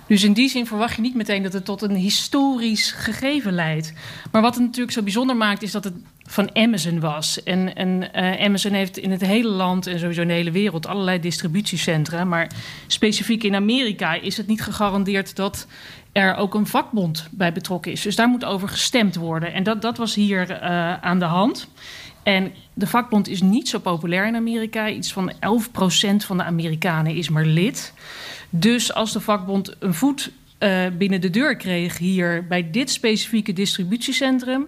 [0.09, 3.93] Dus in die zin verwacht je niet meteen dat het tot een historisch gegeven leidt.
[4.33, 5.95] Maar wat het natuurlijk zo bijzonder maakt, is dat het
[6.31, 7.43] van Amazon was.
[7.43, 10.87] En, en uh, Amazon heeft in het hele land en sowieso in de hele wereld
[10.87, 12.25] allerlei distributiecentra.
[12.25, 12.51] Maar
[12.87, 15.67] specifiek in Amerika is het niet gegarandeerd dat
[16.13, 18.03] er ook een vakbond bij betrokken is.
[18.03, 19.53] Dus daar moet over gestemd worden.
[19.53, 21.69] En dat, dat was hier uh, aan de hand.
[22.23, 24.89] En de vakbond is niet zo populair in Amerika.
[24.89, 25.37] Iets van 11%
[26.17, 27.93] van de Amerikanen is maar lid.
[28.51, 33.53] Dus als de vakbond een voet uh, binnen de deur kreeg hier bij dit specifieke
[33.53, 34.67] distributiecentrum.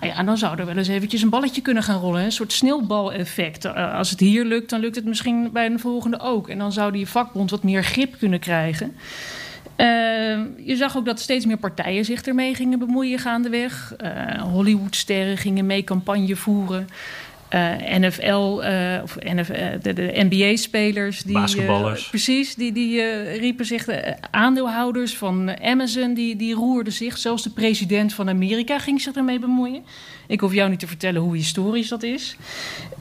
[0.00, 2.24] Nou ja, dan zou er wel eens eventjes een balletje kunnen gaan rollen.
[2.24, 3.64] Een soort sneeuwbaleffect.
[3.64, 6.48] Uh, als het hier lukt, dan lukt het misschien bij een volgende ook.
[6.48, 8.96] En dan zou die vakbond wat meer grip kunnen krijgen.
[9.76, 9.86] Uh,
[10.66, 13.94] je zag ook dat steeds meer partijen zich ermee gingen bemoeien gaandeweg.
[13.98, 16.88] Uh, Hollywoodsterren gingen mee campagne voeren.
[17.54, 18.62] Uh, NFL
[19.02, 19.46] of NF,
[19.82, 21.24] de, de NBA-spelers.
[21.24, 22.08] Basketballers.
[22.08, 23.84] precies, die, die riepen zich.
[23.84, 27.18] De aandeelhouders van Amazon die, die roerden zich.
[27.18, 29.82] Zelfs de president van Amerika ging zich ermee bemoeien.
[30.26, 32.36] Ik hoef jou niet te vertellen hoe historisch dat is.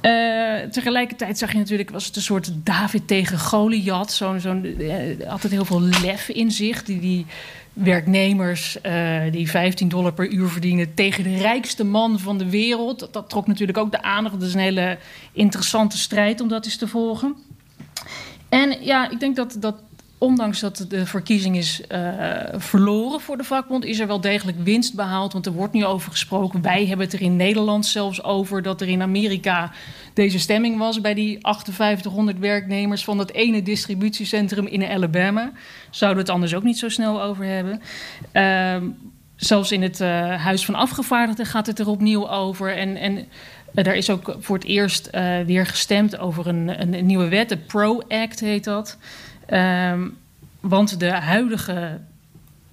[0.02, 4.12] Uh, tegelijkertijd zag je natuurlijk, was het een soort David tegen Goliath.
[4.12, 4.94] Zo'n, zo'n, uh,
[5.30, 6.84] altijd heel veel lef in zich.
[6.84, 7.26] Die, die
[7.74, 13.00] werknemers uh, die 15 dollar per uur verdienen tegen de rijkste man van de wereld.
[13.00, 14.40] Dat, dat trok natuurlijk ook de aandacht.
[14.40, 14.98] Dat is een hele
[15.32, 17.36] interessante strijd om dat eens te volgen.
[18.50, 19.76] En ja, ik denk dat, dat
[20.22, 22.08] ondanks dat de verkiezing is uh,
[22.56, 25.34] verloren voor de vakbond, is er wel degelijk winst behaald.
[25.34, 26.62] Want er wordt nu over gesproken.
[26.62, 29.72] Wij hebben het er in Nederland zelfs over dat er in Amerika
[30.14, 35.52] deze stemming was bij die 5800 werknemers van dat ene distributiecentrum in Alabama.
[35.90, 37.82] Zouden we het anders ook niet zo snel over hebben.
[38.34, 38.90] Uh,
[39.36, 42.78] zelfs in het uh, Huis van Afgevaardigden gaat het er opnieuw over.
[42.78, 42.98] En.
[42.98, 43.28] en
[43.74, 47.58] er is ook voor het eerst uh, weer gestemd over een, een, nieuwe wet, de
[47.58, 48.98] PRO Act heet dat.
[49.52, 50.18] Um,
[50.60, 52.00] want de huidige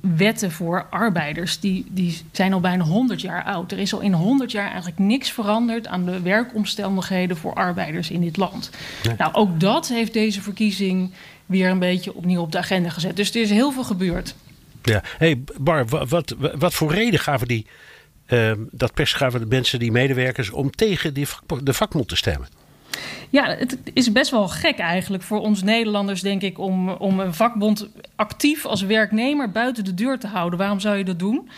[0.00, 3.72] wetten voor arbeiders, die, die zijn al bijna 100 jaar oud.
[3.72, 8.20] Er is al in 100 jaar eigenlijk niks veranderd aan de werkomstandigheden voor arbeiders in
[8.20, 8.70] dit land.
[9.18, 11.12] Nou, ook dat heeft deze verkiezing
[11.46, 13.16] weer een beetje opnieuw op de agenda gezet.
[13.16, 14.34] Dus er is heel veel gebeurd.
[14.82, 17.66] Ja, hey Bar, wat, wat, wat voor reden gaven die,
[18.28, 22.16] uh, dat pers gaven de mensen, die medewerkers, om tegen die vak, de vakbond te
[22.16, 22.48] stemmen?
[23.30, 27.34] Ja, het is best wel gek eigenlijk voor ons Nederlanders, denk ik, om, om een
[27.34, 30.58] vakbond actief als werknemer buiten de deur te houden.
[30.58, 31.48] Waarom zou je dat doen?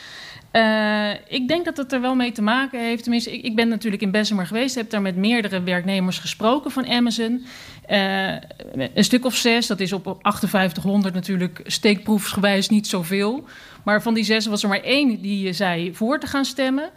[0.53, 3.03] Uh, ik denk dat het er wel mee te maken heeft.
[3.03, 6.89] Tenminste, ik, ik ben natuurlijk in Bessemer geweest, heb daar met meerdere werknemers gesproken van
[6.89, 7.45] Amazon.
[7.91, 8.33] Uh,
[8.95, 13.45] een stuk of zes, dat is op 5800 natuurlijk steekproefsgewijs niet zoveel.
[13.83, 16.91] Maar van die zes was er maar één die zei voor te gaan stemmen.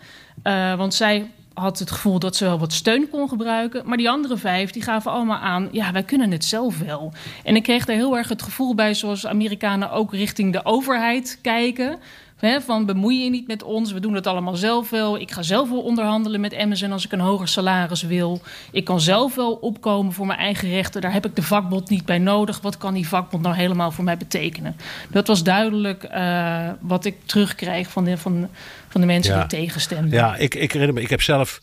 [0.77, 3.81] Want zij had het gevoel dat ze wel wat steun kon gebruiken.
[3.85, 7.13] Maar die andere vijf die gaven allemaal aan: ja, wij kunnen het zelf wel.
[7.43, 11.39] En ik kreeg er heel erg het gevoel bij, zoals Amerikanen ook richting de overheid
[11.41, 11.99] kijken.
[12.45, 15.19] Hè, van bemoei je niet met ons, we doen het allemaal zelf wel.
[15.19, 18.41] Ik ga zelf wel onderhandelen met Amazon als ik een hoger salaris wil.
[18.71, 21.01] Ik kan zelf wel opkomen voor mijn eigen rechten.
[21.01, 22.61] Daar heb ik de vakbond niet bij nodig.
[22.61, 24.75] Wat kan die vakbond nou helemaal voor mij betekenen?
[25.09, 28.49] Dat was duidelijk uh, wat ik terugkrijg van de, van,
[28.87, 30.11] van de mensen die tegenstemden.
[30.11, 31.61] Ja, ik, ik herinner me, ik heb zelf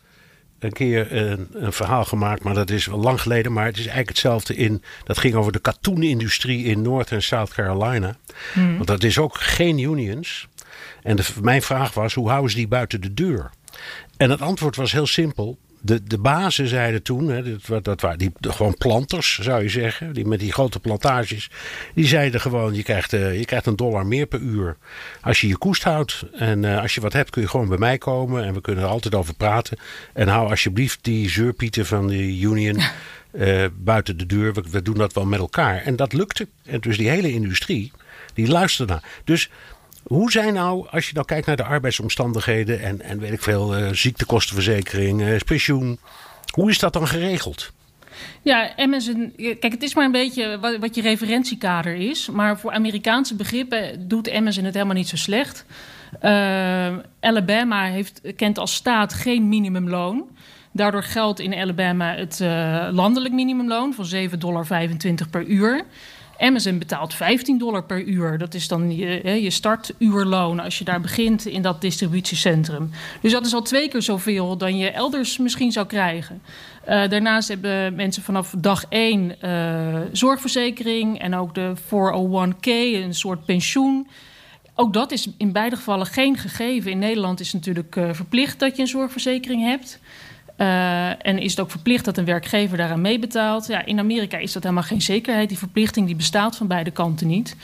[0.59, 3.53] een keer een, een, verhaal gemaakt, maar dat is wel lang geleden.
[3.53, 4.83] Maar het is eigenlijk hetzelfde in.
[5.05, 8.17] Dat ging over de katoenindustrie in Noord- en South Carolina.
[8.53, 8.75] Hmm.
[8.75, 10.49] Want dat is ook geen unions.
[11.03, 13.51] En de, mijn vraag was: hoe houden ze die buiten de deur?
[14.17, 18.19] En het antwoord was heel simpel de, de bazen zeiden toen, hè, dat, dat waren
[18.19, 21.51] die, gewoon planters zou je zeggen, die met die grote plantages,
[21.95, 24.77] die zeiden gewoon: je krijgt, uh, je krijgt een dollar meer per uur
[25.21, 26.25] als je je koest houdt.
[26.33, 28.85] En uh, als je wat hebt kun je gewoon bij mij komen en we kunnen
[28.85, 29.79] er altijd over praten.
[30.13, 32.81] En hou alsjeblieft die zeurpieten van de union
[33.33, 35.83] uh, buiten de deur, we, we doen dat wel met elkaar.
[35.83, 36.49] En dat lukte.
[36.65, 37.93] En dus die hele industrie,
[38.35, 39.03] die luisterde naar.
[39.25, 39.51] Dus
[40.03, 43.79] hoe zijn nou, als je nou kijkt naar de arbeidsomstandigheden en, en weet ik veel,
[43.79, 45.99] uh, ziektekostenverzekering, uh, pensioen,
[46.51, 47.73] hoe is dat dan geregeld?
[48.43, 52.29] Ja, Amazon, kijk, het is maar een beetje wat, je referentiekader is.
[52.29, 55.65] Maar voor Amerikaanse begrippen doet Amazon het helemaal niet zo slecht.
[56.23, 60.29] Uh, Alabama heeft, kent als staat geen minimumloon.
[60.73, 62.41] Daardoor geldt in Alabama het
[62.93, 64.67] landelijk minimumloon van 7,25 dollar
[65.31, 65.85] per uur.
[66.41, 68.39] Amazon betaalt 15 dollar per uur.
[68.39, 72.91] Dat is dan je, startuurloon als je daar begint in dat distributiecentrum.
[73.21, 76.43] Dus dat is al twee keer zoveel dan je elders misschien zou krijgen.
[76.89, 82.67] Uh, daarnaast hebben mensen vanaf dag één uh, zorgverzekering en ook de 401k,
[83.05, 84.09] een soort pensioen.
[84.75, 86.91] Ook dat is in beide gevallen geen gegeven.
[86.91, 90.01] In Nederland is het natuurlijk uh, verplicht dat je een zorgverzekering hebt.
[90.61, 93.67] Uh, en is het ook verplicht dat een werkgever daaraan meebetaalt?
[93.67, 95.49] Ja, in Amerika is dat helemaal geen zekerheid.
[95.49, 97.57] Die verplichting die bestaat van beide kanten niet.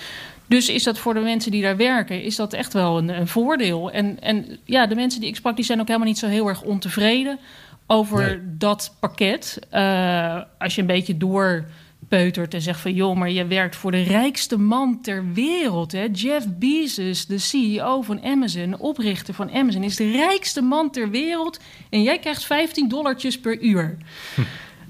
[0.47, 3.28] Dus is dat voor de mensen die daar werken, is dat echt wel een, een
[3.28, 3.90] voordeel.
[3.90, 6.49] En, en ja, de mensen die ik sprak, die zijn ook helemaal niet zo heel
[6.49, 7.38] erg ontevreden
[7.86, 8.38] over nee.
[8.42, 9.59] dat pakket.
[9.72, 11.64] Uh, als je een beetje door
[12.09, 12.94] peutert en zegt van...
[12.94, 15.92] joh, maar je werkt voor de rijkste man ter wereld.
[15.92, 16.09] Hè?
[16.12, 19.82] Jeff Bezos, de CEO van Amazon, oprichter van Amazon...
[19.82, 23.96] is de rijkste man ter wereld en jij krijgt 15 dollartjes per uur.
[24.34, 24.40] Hm.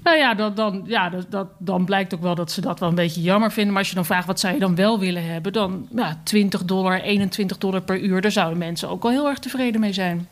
[0.03, 2.89] Nou ja, dat, dan, ja dat, dat, dan blijkt ook wel dat ze dat wel
[2.89, 3.71] een beetje jammer vinden.
[3.71, 5.53] Maar als je dan vraagt wat zou je dan wel willen hebben...
[5.53, 8.21] dan ja, 20 dollar, 21 dollar per uur...
[8.21, 10.27] daar zouden mensen ook wel heel erg tevreden mee zijn.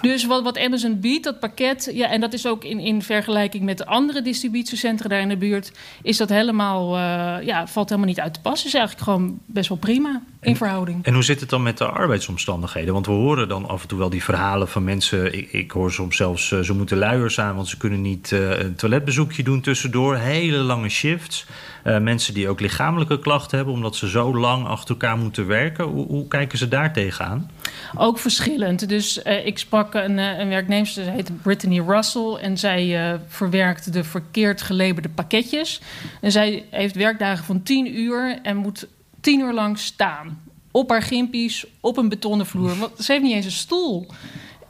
[0.00, 3.64] Dus wat, wat Amazon biedt, dat pakket, ja, en dat is ook in, in vergelijking
[3.64, 8.10] met de andere distributiecentra daar in de buurt, is dat helemaal, uh, ja, valt helemaal
[8.10, 8.66] niet uit te passen.
[8.66, 11.04] Is eigenlijk gewoon best wel prima in verhouding.
[11.04, 12.94] En hoe zit het dan met de arbeidsomstandigheden?
[12.94, 15.38] Want we horen dan af en toe wel die verhalen van mensen.
[15.38, 18.58] Ik, ik hoor soms zelfs, uh, ze moeten luiers aan, want ze kunnen niet uh,
[18.58, 20.16] een toiletbezoekje doen tussendoor.
[20.16, 21.46] Hele lange shifts.
[21.84, 25.84] Uh, mensen die ook lichamelijke klachten hebben, omdat ze zo lang achter elkaar moeten werken.
[25.84, 27.50] Hoe, hoe kijken ze daar tegenaan?
[27.96, 28.88] Ook verschillend.
[28.88, 32.34] Dus uh, ik sprak een, een werknemer, ze heet Brittany Russell.
[32.34, 35.80] En zij verwerkt de verkeerd gelabelde pakketjes.
[36.20, 38.86] En zij heeft werkdagen van 10 uur en moet
[39.20, 40.42] 10 uur lang staan.
[40.70, 42.90] Op haar gimpies, op een betonnen vloer.
[42.98, 44.06] Ze heeft niet eens een stoel.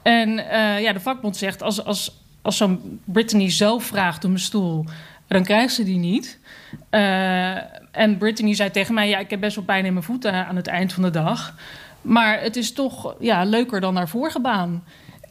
[0.01, 0.29] En
[0.81, 4.85] ja, de vakbond zegt, als, als, als zo'n Brittany zelf vraagt om een stoel
[5.29, 6.38] dan krijgt ze die niet.
[6.91, 7.55] Uh,
[7.91, 10.55] en Brittany zei tegen mij: Ja, ik heb best wel pijn in mijn voeten aan
[10.55, 11.55] het eind van de dag.
[12.01, 14.83] Maar het is toch ja, leuker dan haar vorige baan.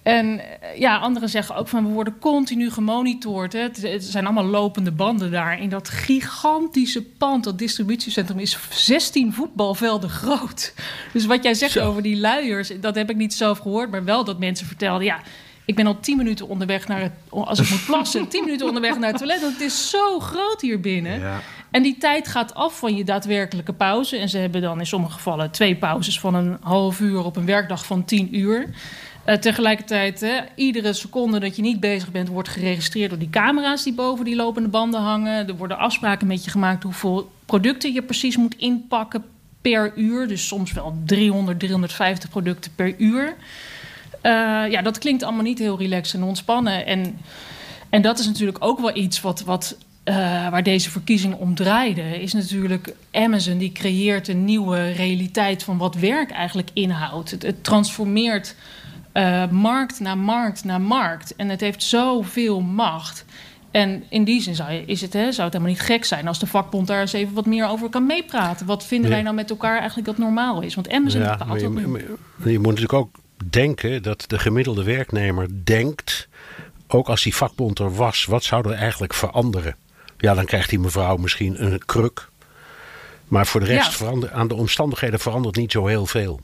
[0.03, 0.41] En
[0.77, 3.53] ja, anderen zeggen ook van we worden continu gemonitord.
[3.53, 3.61] Hè.
[3.61, 5.61] Het, het, zijn allemaal lopende banden daar.
[5.61, 10.75] In dat gigantische pand, dat distributiecentrum, is 16 voetbalvelden groot.
[11.13, 11.87] Dus wat jij zegt Zo.
[11.89, 15.05] over die luiers, dat heb ik niet zelf gehoord, maar wel dat mensen vertelden.
[15.05, 15.21] Ja,
[15.69, 17.13] ik ben al tien minuten onderweg naar het...
[17.29, 19.41] Als ik moet plassen, tien minuten onderweg naar het toilet.
[19.41, 21.21] Want het is zo groot hier binnen.
[21.21, 21.41] Ja.
[21.71, 24.17] En die tijd gaat af van je daadwerkelijke pauze.
[24.17, 27.25] En ze hebben dan in sommige gevallen twee pauzes van een half uur...
[27.25, 28.71] op een werkdag van tien uur.
[29.27, 32.29] Uh, tegelijkertijd, hè, iedere seconde dat je niet bezig bent...
[32.29, 35.49] wordt geregistreerd door die camera's die boven die lopende banden hangen.
[35.49, 36.83] Er worden afspraken met je gemaakt...
[36.83, 39.25] hoeveel producten je precies moet inpakken
[39.61, 40.29] per uur.
[40.29, 43.37] Dus soms wel 300, 350 producten per uur...
[44.23, 44.33] Uh,
[44.71, 46.87] ja, dat klinkt allemaal niet heel relaxed en ontspannen.
[46.87, 47.19] En,
[47.91, 50.15] en dat is natuurlijk ook wel iets wat, wat, uh,
[50.49, 52.21] waar deze verkiezing om draaide.
[52.21, 57.31] Is natuurlijk Amazon die creëert een nieuwe realiteit van wat werk eigenlijk inhoudt.
[57.31, 58.55] Het, het transformeert
[59.15, 61.37] uh, markt naar markt naar markt.
[61.37, 63.25] En het heeft zoveel macht.
[63.71, 66.29] En in die zin zou, je, is het, hè, zou het helemaal niet gek zijn
[66.29, 68.67] als de vakbond daar eens even wat meer over kan meepraten.
[68.67, 69.15] Wat vinden ja.
[69.15, 70.75] wij nou met elkaar eigenlijk dat normaal is?
[70.75, 75.65] Want Amazon ja, bepaalt maar je, je moet natuurlijk ook denken dat de gemiddelde werknemer
[75.65, 76.29] denkt,
[76.87, 79.77] ook als die vakbond er was, wat zou er eigenlijk veranderen?
[80.19, 82.29] Ja, dan krijgt die mevrouw misschien een kruk.
[83.25, 84.31] Maar voor de rest ja.
[84.33, 86.41] aan de omstandigheden verandert niet zo heel veel.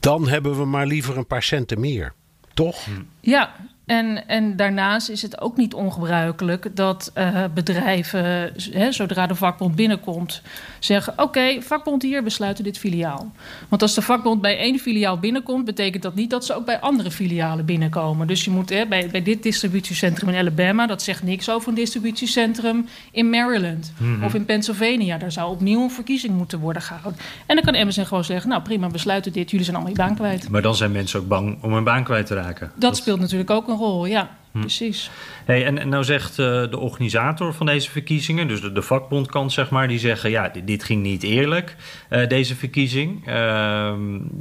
[0.00, 2.12] dan hebben we maar liever een paar centen meer.
[2.54, 2.86] Toch?
[3.20, 3.54] Ja,
[3.90, 9.74] en, en daarnaast is het ook niet ongebruikelijk dat uh, bedrijven, hè, zodra de vakbond
[9.74, 10.42] binnenkomt,
[10.78, 13.32] zeggen: Oké, vakbond hier, besluiten dit filiaal.
[13.68, 16.80] Want als de vakbond bij één filiaal binnenkomt, betekent dat niet dat ze ook bij
[16.80, 18.26] andere filialen binnenkomen.
[18.26, 21.74] Dus je moet hè, bij, bij dit distributiecentrum in Alabama, dat zegt niks over een
[21.74, 24.24] distributiecentrum in Maryland mm -hmm.
[24.24, 25.18] of in Pennsylvania.
[25.18, 27.20] Daar zou opnieuw een verkiezing moeten worden gehouden.
[27.46, 30.14] En dan kan Amazon gewoon zeggen: Nou prima, besluiten dit, jullie zijn allemaal je baan
[30.14, 30.48] kwijt.
[30.48, 32.70] Maar dan zijn mensen ook bang om hun baan kwijt te raken.
[32.72, 32.96] Dat, dat...
[32.96, 34.38] speelt natuurlijk ook een rol, ja.
[34.52, 34.60] Hm.
[34.60, 35.10] Precies.
[35.44, 39.52] Hey, en, en nou zegt uh, de organisator van deze verkiezingen, dus de, de vakbondkant
[39.52, 41.76] zeg maar, die zeggen ja, dit, dit ging niet eerlijk,
[42.10, 43.28] uh, deze verkiezing.
[43.28, 43.92] Uh,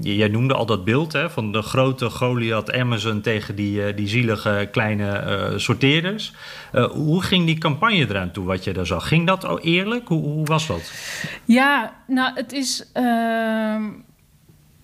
[0.02, 4.08] jij noemde al dat beeld hè, van de grote Goliath Amazon tegen die, uh, die
[4.08, 6.34] zielige kleine sorteerders.
[6.92, 9.08] hoe ging die campagne eraan toe, wat je daar zag?
[9.08, 10.08] Ging dat al eerlijk?
[10.08, 10.92] Hoe, hoe was dat?
[11.46, 12.92] Ja, nou het is...
[12.94, 13.84] ehm,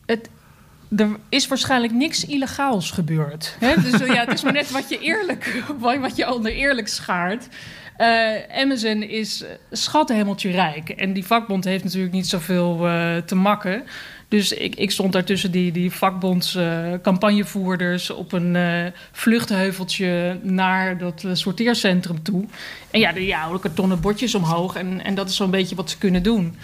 [0.06, 0.30] het,
[0.98, 3.56] er is waarschijnlijk niks illegaals gebeurd.
[3.60, 3.82] Hè?
[3.82, 5.64] Dus ja, het is maar net wat je eerlijk,
[6.02, 7.48] wat je onder eerlijk schaart.
[7.98, 10.90] Uh, Amazon is schattenhemeltje rijk.
[10.90, 12.78] En die vakbond heeft natuurlijk niet zoveel
[13.26, 13.84] te makken.
[14.28, 18.58] Dus ik, ik stond daar tussen die, die vakbonds uh, campagnevoerders op een
[19.12, 22.46] vluchtheuveltje naar dat sorteercentrum toe.
[22.92, 24.76] En ja, die houden kartonnen bordjes omhoog.
[24.76, 26.56] En, en dat is zo'n beetje wat ze kunnen doen.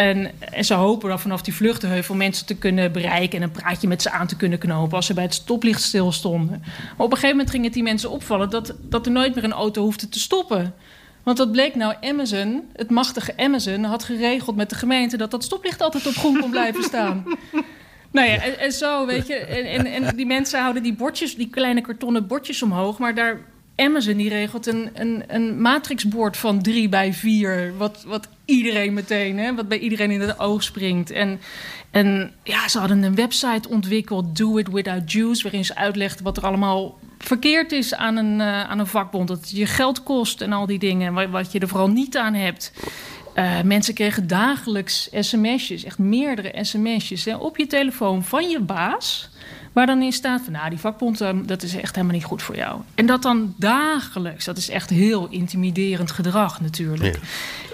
[0.00, 3.88] En, en, ze hopen dan vanaf die vluchtenheuvel mensen te kunnen bereiken en een praatje
[3.88, 6.60] met ze aan te kunnen knopen als ze bij het stoplicht stilstonden.
[6.60, 9.44] Maar op een gegeven moment ging het die mensen opvallen dat, dat er nooit meer
[9.44, 10.74] een auto hoefde te stoppen.
[11.22, 15.44] Want dat bleek nou, Amazon, het machtige Amazon, had geregeld met de gemeente dat dat
[15.44, 17.24] stoplicht altijd op groen kon blijven staan.
[18.12, 19.34] Nou ja, en, en, zo, weet je.
[19.34, 23.40] En, en, en die mensen houden die bordjes, die kleine kartonnen bordjes omhoog, maar daar
[23.76, 27.76] Amazon die regelt een, een, een matrixbord van 3 bij 4.
[27.76, 31.10] Wat, wat iedereen meteen, hè, wat bij iedereen in het oog springt.
[31.10, 31.40] En,
[31.90, 36.36] en ja, ze hadden een website ontwikkeld, Do It Without Juice, waarin ze uitlegden wat
[36.36, 39.28] er allemaal verkeerd is aan een, uh, aan een vakbond.
[39.28, 42.34] Dat je geld kost en al die dingen, wat, wat je er vooral niet aan
[42.34, 42.72] hebt.
[43.34, 49.29] Uh, mensen kregen dagelijks sms'jes, echt meerdere sms'jes, op je telefoon van je baas
[49.72, 52.42] Waar dan in staat van, nou, die vakbond, ehm, dat is echt helemaal niet goed
[52.42, 52.80] voor jou.
[52.94, 57.14] En dat dan dagelijks, dat is echt heel intimiderend gedrag natuurlijk.
[57.14, 57.20] Ja.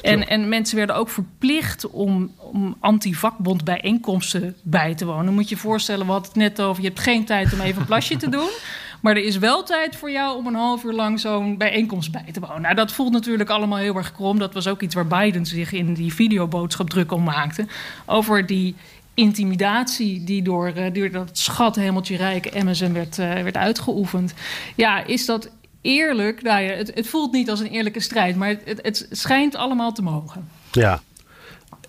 [0.02, 5.24] En, en mensen werden ook verplicht om, om anti-vakbond bijeenkomsten bij te wonen.
[5.24, 7.60] Dan moet je je voorstellen, we hadden het net over, je hebt geen tijd om
[7.60, 8.48] even een plasje te doen.
[9.00, 12.32] Maar er is wel tijd voor jou om een half uur lang zo'n bijeenkomst bij
[12.32, 12.62] te wonen.
[12.62, 14.38] Nou, dat voelt natuurlijk allemaal heel erg krom.
[14.38, 17.66] Dat was ook iets waar Biden zich in die videoboodschap druk om maakte.
[18.04, 18.74] Over die
[19.16, 24.34] intimidatie die door, uh, door dat schathemeltje rijke Amazon werd, uh, werd uitgeoefend.
[24.74, 25.50] Ja, is dat
[25.80, 26.42] eerlijk?
[26.42, 29.92] Nou ja, het, het, voelt niet als een eerlijke strijd, maar het, het, schijnt allemaal
[29.92, 30.48] te mogen.
[30.72, 31.02] Ja.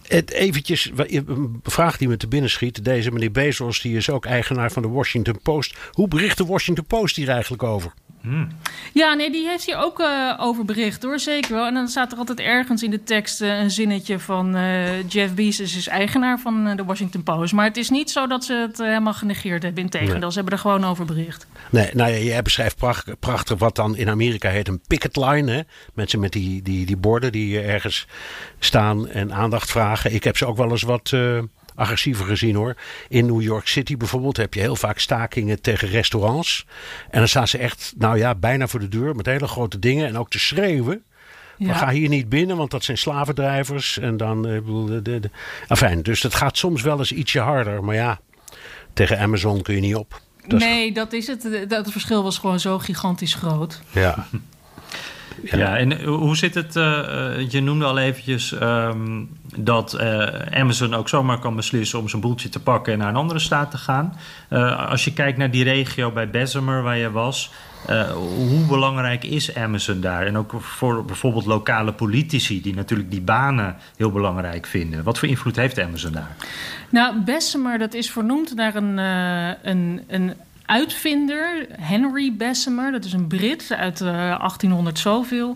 [0.08, 2.86] Het eventjes, een vraag die me te binnen schiet.
[2.86, 5.78] Deze meneer Bezos, die is ook eigenaar van de Washington Post.
[5.92, 7.94] Hoe bericht de Washington Post hier eigenlijk over?
[8.22, 8.48] Hmm.
[8.94, 11.66] Ja, nee, die heeft hier ook uh, over bericht hoor, zeker wel.
[11.66, 15.34] En dan staat er altijd ergens in de tekst uh, een zinnetje van uh, Jeff
[15.34, 17.54] Bezos is eigenaar van de Washington Post.
[17.54, 19.84] Maar het is niet zo dat ze het helemaal genegeerd hebben.
[19.84, 20.30] Integendeel, nee.
[20.30, 21.48] ze hebben er gewoon over bericht.
[21.70, 25.52] Nee, nou ja, jij beschrijft prachtig, prachtig wat dan in Amerika heet een picket line.
[25.52, 25.62] Hè?
[25.94, 28.08] Mensen met die, die, die borden die ergens
[28.60, 30.14] staan en aandacht vragen.
[30.14, 31.14] Ik heb ze ook wel eens wat
[31.78, 32.76] agressiever gezien hoor.
[33.08, 36.66] In New York City bijvoorbeeld heb je heel vaak stakingen tegen restaurants.
[37.10, 40.08] En dan staan ze echt, nou ja, bijna voor de deur met hele grote dingen
[40.08, 41.04] en ook te schreeuwen.
[41.58, 41.74] Ja.
[41.74, 44.00] ga hier niet binnen, want dat zijn slavendrijvers.
[44.00, 45.30] En dan, de, de, de.
[45.68, 47.84] Enfin, dus dat gaat soms wel eens ietsje harder.
[47.84, 48.20] Maar ja,
[48.94, 50.22] tegen Amazon kun je niet op.
[50.48, 51.66] Dat nee, dat is het.
[51.68, 53.82] Dat verschil was gewoon zo gigantisch groot.
[53.92, 54.28] Ja.
[55.44, 55.58] Ja.
[55.58, 56.76] ja, en hoe zit het?
[56.76, 62.22] Uh, je noemde al eventjes um, dat uh, Amazon ook zomaar kan beslissen om zijn
[62.22, 64.18] boeltje te pakken en naar een andere staat te gaan.
[64.50, 67.52] Uh, als je kijkt naar die regio bij Bessemer waar je was,
[68.24, 70.26] hoe belangrijk is Amazon daar?
[70.26, 75.04] En ook voor bijvoorbeeld lokale politici die natuurlijk die banen heel belangrijk vinden.
[75.04, 76.36] Wat voor invloed heeft Amazon daar?
[76.90, 80.34] Nou, Bessemer, dat is vernoemd naar een, een, een
[80.68, 85.56] uitvinder, Henry Bessemer, dat is een Brit uit uh, 1800 zoveel,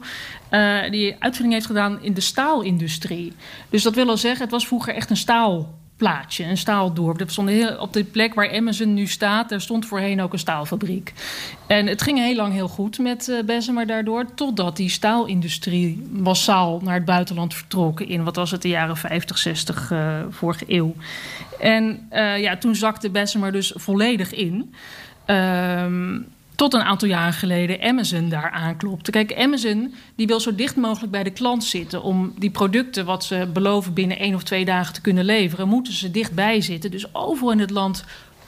[0.51, 3.34] uh, die uitvinding heeft gedaan in de staalindustrie.
[3.70, 5.18] Dus dat wil al zeggen, het was vroeger echt een
[6.02, 7.18] een staaldorp.
[7.18, 10.39] Dat stond heel, op de plek waar Amazon nu staat, daar stond voorheen ook een
[10.39, 11.14] staalfabriek.
[11.68, 16.80] En het ging heel lang heel goed met uh, Bessemer daardoor, totdat die staalindustrie massaal
[16.84, 20.95] naar het buitenland vertrok in, wat was het, de jaren 50, 60 uh, vorige eeuw.
[21.60, 24.74] En uh, ja, toen zakte Bessemer dus volledig in.
[25.26, 26.28] Um,
[26.62, 29.12] tot een aantal jaren geleden Amazon daar aanklopte.
[29.12, 33.24] Kijk, Amazon die wil zo dicht mogelijk bij de klant zitten om die producten wat
[33.24, 36.91] ze beloven binnen één of twee dagen te kunnen leveren, moeten ze dichtbij zitten.
[36.91, 38.03] Dus overal in het land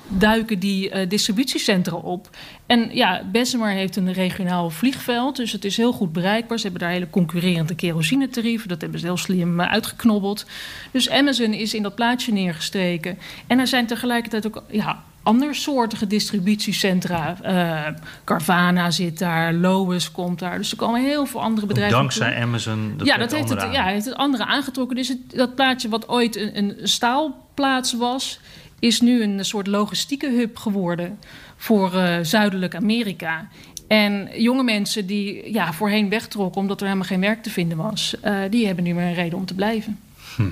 [0.07, 2.29] duiken die uh, distributiecentra op.
[2.65, 6.57] En ja, Bessemer heeft een regionaal vliegveld, dus het is heel goed bereikbaar.
[6.57, 10.45] Ze hebben daar hele concurrerende kerosinetarieven, dat hebben ze heel slim uh, uitgeknobbeld.
[10.91, 13.17] Dus Amazon is in dat plaatje neergestreken.
[13.47, 17.37] En er zijn tegelijkertijd ook ja, andersoortige distributiecentra.
[17.45, 20.57] Uh, Carvana zit daar, Lois komt daar.
[20.57, 21.97] Dus er komen heel veel andere bedrijven.
[21.97, 22.93] Dankzij Amazon.
[22.97, 24.95] Dat ja, dat heeft het, ja, heeft het andere aangetrokken.
[24.95, 28.39] Dus het, dat plaatje wat ooit een, een staalplaats was,
[28.79, 31.19] is nu een soort logistieke hub geworden
[31.55, 33.47] voor uh, Zuidelijk Amerika.
[33.87, 38.15] En jonge mensen die ja, voorheen wegtrokken omdat er helemaal geen werk te vinden was,
[38.25, 39.99] uh, die hebben nu meer een reden om te blijven.
[40.35, 40.43] Hm.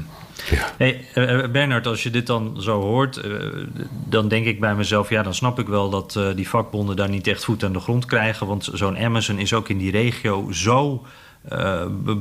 [0.49, 0.73] Ja.
[0.77, 3.65] Hey, uh, Bernard, als je dit dan zo hoort, uh,
[4.05, 7.09] dan denk ik bij mezelf, ja, dan snap ik wel dat uh, die vakbonden daar
[7.09, 8.47] niet echt voet aan de grond krijgen.
[8.47, 11.05] Want zo'n Amazon is ook in die regio zo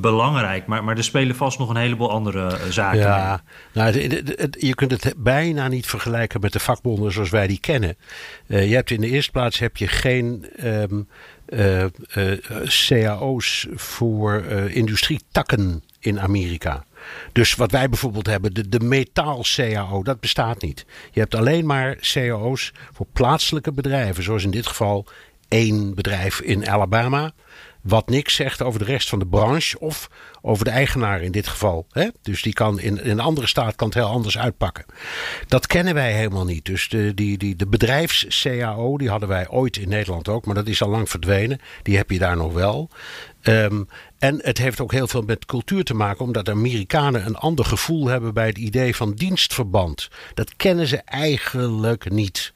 [0.00, 0.66] belangrijk.
[0.66, 2.98] Maar, maar er spelen vast nog een heleboel andere zaken.
[2.98, 3.42] Ja,
[3.72, 7.46] nou, het, het, het, je kunt het bijna niet vergelijken met de vakbonden zoals wij
[7.46, 7.96] die kennen.
[8.46, 11.08] Je hebt in de eerste plaats heb je geen um,
[11.48, 11.84] uh,
[12.86, 16.84] cao's voor industrietakken in Amerika.
[17.32, 20.86] Dus wat wij bijvoorbeeld hebben, de, de metaal-CAO, dat bestaat niet.
[21.10, 25.06] Je hebt alleen maar CAO's voor plaatselijke bedrijven, zoals in dit geval
[25.48, 27.32] één bedrijf in Alabama
[27.82, 30.08] wat niks zegt over de rest van de branche of
[30.42, 31.86] over de eigenaar in dit geval.
[31.90, 32.08] Hè?
[32.22, 34.84] Dus die kan in, een andere staat kan heel anders uitpakken.
[35.48, 36.64] Dat kennen wij helemaal niet.
[36.64, 40.66] Dus de, die, die, de bedrijfs-CAO, die hadden wij ooit in Nederland ook, maar dat
[40.66, 41.60] is al lang verdwenen.
[41.82, 42.90] Die heb je daar nog wel.
[43.42, 47.64] Um, en het heeft ook heel veel met cultuur te maken, omdat Amerikanen een ander
[47.64, 50.08] gevoel hebben bij het idee van dienstverband.
[50.34, 52.52] Dat kennen ze eigenlijk niet.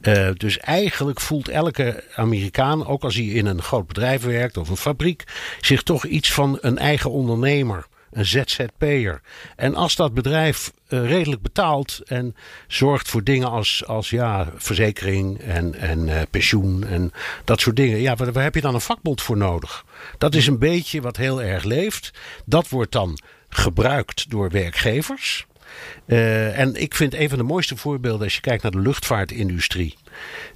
[0.00, 4.68] Uh, dus eigenlijk voelt elke Amerikaan, ook als hij in een groot bedrijf werkt of
[4.68, 5.24] een fabriek,
[5.60, 9.20] zich toch iets van een eigen ondernemer, een ZZP'er.
[9.56, 12.36] En als dat bedrijf uh, redelijk betaalt en
[12.66, 17.12] zorgt voor dingen als, als ja, verzekering en, en uh, pensioen en
[17.44, 19.84] dat soort dingen, ja, waar heb je dan een vakbond voor nodig?
[20.18, 22.10] Dat is een beetje wat heel erg leeft.
[22.44, 23.18] Dat wordt dan
[23.48, 25.46] gebruikt door werkgevers.
[26.06, 29.94] Uh, en ik vind een van de mooiste voorbeelden als je kijkt naar de luchtvaartindustrie.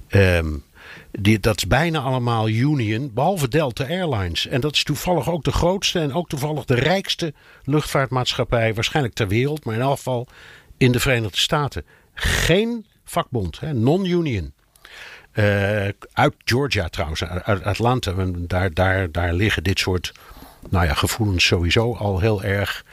[0.09, 0.63] Um,
[1.11, 4.47] die, dat is bijna allemaal union, behalve Delta Airlines.
[4.47, 9.27] En dat is toevallig ook de grootste en ook toevallig de rijkste luchtvaartmaatschappij, waarschijnlijk ter
[9.27, 10.27] wereld, maar in elk geval
[10.77, 11.85] in de Verenigde Staten.
[12.13, 14.53] Geen vakbond, non-union.
[15.33, 18.13] Uh, uit Georgia trouwens, uit Atlanta.
[18.37, 20.11] Daar, daar, daar liggen dit soort
[20.69, 22.85] nou ja, gevoelens sowieso al heel erg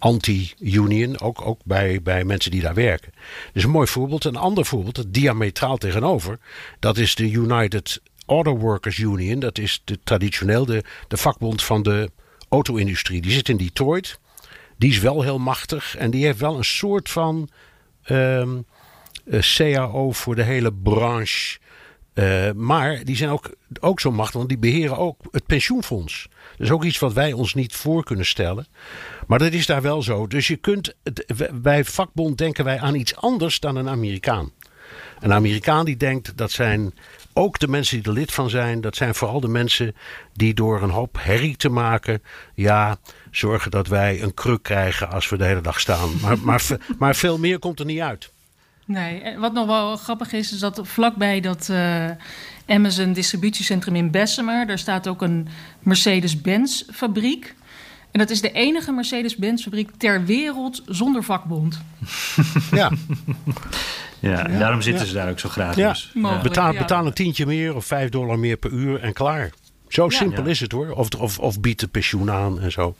[0.00, 3.12] anti-union, ook, ook bij, bij mensen die daar werken.
[3.52, 4.24] Dus een mooi voorbeeld.
[4.24, 6.38] Een ander voorbeeld, diametraal tegenover,
[6.78, 9.40] dat is de United Auto Workers Union.
[9.40, 12.10] Dat is de, traditioneel de, de vakbond van de
[12.48, 13.20] auto-industrie.
[13.20, 14.18] Die zit in Detroit.
[14.78, 17.48] Die is wel heel machtig en die heeft wel een soort van
[18.08, 18.64] um,
[19.40, 21.58] CAO voor de hele branche.
[22.14, 26.28] Uh, maar die zijn ook, ook zo machtig, want die beheren ook het pensioenfonds.
[26.50, 28.66] Dat is ook iets wat wij ons niet voor kunnen stellen.
[29.30, 30.26] Maar dat is daar wel zo.
[30.26, 30.94] Dus je kunt,
[31.52, 34.50] bij vakbond denken wij aan iets anders dan een Amerikaan.
[35.20, 36.94] Een Amerikaan die denkt dat zijn
[37.32, 39.94] ook de mensen die er lid van zijn, dat zijn vooral de mensen
[40.32, 42.22] die door een hoop herrie te maken,
[42.54, 42.96] ja,
[43.30, 46.10] zorgen dat wij een kruk krijgen als we de hele dag staan.
[46.20, 46.62] Maar, maar,
[46.98, 48.32] maar veel meer komt er niet uit.
[48.84, 52.10] Nee, wat nog wel grappig is, is dat vlakbij dat uh,
[52.66, 55.48] Amazon distributiecentrum in Bessemer, daar staat ook een
[55.82, 57.54] Mercedes-Benz fabriek.
[58.12, 61.80] En dat is de enige Mercedes-Benz fabriek ter wereld zonder vakbond.
[62.70, 62.90] ja.
[64.18, 66.10] Ja, en daarom zitten ze daar ook zo gratis.
[66.14, 66.30] Ja.
[66.30, 66.40] ja.
[66.40, 69.50] Betaal, betaal een tientje meer of vijf dollar meer per uur en klaar.
[69.88, 70.90] Zo simpel is het hoor.
[70.90, 72.96] Of, of, of biedt de pensioen aan en zo.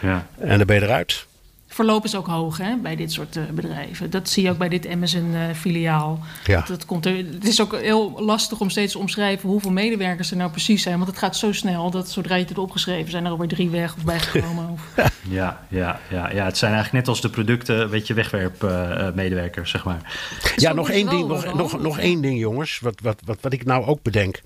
[0.00, 0.26] Ja.
[0.38, 1.26] En dan ben je eruit
[1.74, 4.10] verloop is ook hoog hè, bij dit soort uh, bedrijven.
[4.10, 6.18] Dat zie je ook bij dit Amazon-filiaal.
[6.20, 6.64] Uh, ja.
[6.68, 10.36] dat, komt er, het is ook heel lastig om steeds te omschrijven hoeveel medewerkers er
[10.36, 10.96] nou precies zijn.
[10.96, 13.94] Want het gaat zo snel dat zodra je het opgeschreven zijn er alweer drie weg
[13.96, 14.68] of bijgekomen.
[14.74, 14.88] of...
[15.28, 19.74] ja, ja, ja, ja, het zijn eigenlijk net als de producten, weet je, wegwerpmedewerkers, uh,
[19.74, 20.18] zeg maar.
[20.56, 23.64] Ja, nog één, ding, nog, nog, nog één ding, jongens, wat, wat, wat, wat ik
[23.64, 24.40] nou ook bedenk.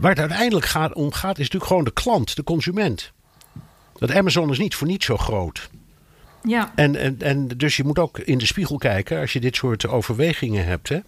[0.00, 3.12] Waar het uiteindelijk gaat, om gaat, is natuurlijk gewoon de klant, de consument.
[3.98, 5.70] Dat Amazon is niet voor niet zo groot.
[6.42, 6.72] Ja.
[6.74, 9.88] En, en, en dus je moet ook in de spiegel kijken als je dit soort
[9.88, 10.88] overwegingen hebt.
[10.88, 10.98] Hè?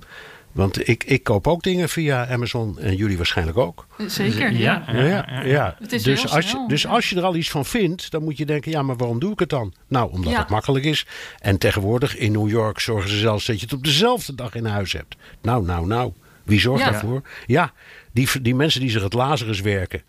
[0.53, 3.87] Want ik, ik koop ook dingen via Amazon en jullie waarschijnlijk ook.
[4.07, 4.85] Zeker, ja.
[4.93, 5.76] ja, ja, ja.
[5.89, 8.70] Dus, als je, dus als je er al iets van vindt, dan moet je denken:
[8.70, 9.72] ja, maar waarom doe ik het dan?
[9.89, 11.07] Nou, omdat het makkelijk is.
[11.39, 14.64] En tegenwoordig in New York zorgen ze zelfs dat je het op dezelfde dag in
[14.64, 15.16] huis hebt.
[15.43, 16.12] Nou, nou, nou.
[16.43, 16.91] Wie zorgt Ja.
[16.91, 17.22] daarvoor?
[17.47, 17.72] Ja,
[18.12, 20.03] die, die mensen die zich het Lazarus werken.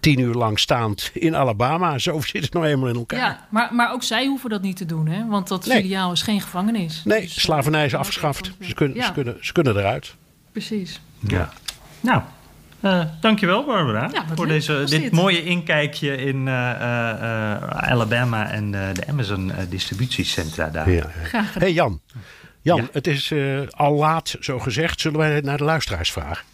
[0.00, 1.98] Tien uur lang staand in Alabama.
[1.98, 3.18] Zo zit het nou eenmaal in elkaar.
[3.18, 5.26] Ja, maar, maar ook zij hoeven dat niet te doen, hè?
[5.26, 5.80] Want dat Nee.
[5.80, 7.02] filiaal is geen gevangenis.
[7.04, 8.50] Nee, Dus, eh, slavernij is dat afgeschaft.
[8.60, 10.14] Ze kunnen, Ja, ze, kunnen, ze kunnen eruit.
[10.52, 11.00] precies.
[11.18, 11.52] Ja.
[12.00, 12.22] Nou,
[12.80, 15.12] eh, dankjewel Barbara Ja, voor leuk deze, dit dit.
[15.12, 20.90] mooie inkijkje in eh, eh, eh, Alabama en eh, de Amazon eh, distributiecentra daar.
[20.90, 21.04] Ja.
[21.22, 21.62] Graag gedaan.
[21.62, 22.00] hey Jan.
[22.62, 22.84] Jan, Ja.
[22.92, 25.00] het is eh, al laat, zo gezegd.
[25.00, 26.44] Zullen wij naar de luisteraars vragen?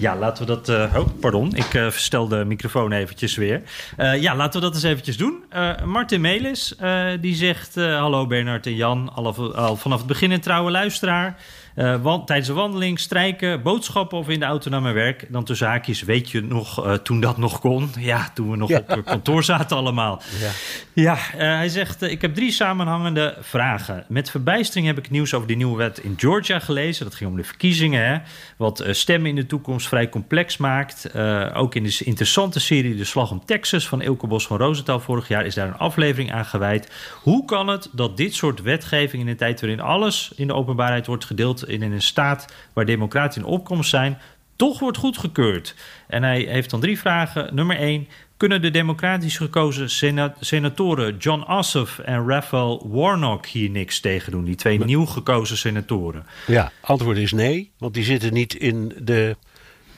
[0.00, 0.68] Ja, laten we dat.
[0.68, 3.62] eh, oh, pardon, ik eh, verstel de microfoon eventjes weer.
[3.96, 5.44] Eh, ja, laten we dat eens eventjes doen.
[5.84, 6.74] Martin Melis,
[7.20, 11.36] die zegt: Hallo Bernard en Jan, al, al vanaf het begin een trouwe luisteraar.
[11.74, 15.26] Eh, wan- tijdens de wandeling, strijken, boodschappen of in de auto naar mijn werk.
[15.28, 17.90] Dan tussen haakjes, weet je nog, eh, toen dat nog kon?
[17.98, 20.22] Ja, toen we nog op kantoor zaten allemaal.
[20.40, 20.50] Ja.
[20.92, 24.04] Ja, eh, hij zegt: Ik heb drie samenhangende vragen.
[24.08, 27.04] Met verbijstering heb ik nieuws over de nieuwe wet in Georgia gelezen.
[27.04, 28.18] Dat ging om de verkiezingen, hè?
[28.56, 31.14] wat stemmen in de toekomst vrij complex maakt.
[31.54, 35.28] Ook in de interessante serie De Slag om Texas van Ilke Bos van Rosenthal vorig
[35.28, 36.92] jaar is daar een aflevering aan gewijd.
[37.22, 41.06] Hoe kan het dat dit soort wetgeving in een tijd waarin alles in de openbaarheid
[41.06, 44.18] wordt gedeeld in een staat waar democraten in opkomst zijn,
[44.56, 45.74] toch wordt goedgekeurd?
[46.06, 47.54] En hij heeft dan drie vragen.
[47.54, 48.08] Nummer één.
[48.36, 54.44] Kunnen de democratisch gekozen sena- senatoren John Ossoff en Raphael Warnock hier niks tegen doen?
[54.44, 56.26] Die twee nieuw gekozen senatoren.
[56.46, 57.70] Ja, antwoord is nee.
[57.78, 59.36] Want die zitten niet in de,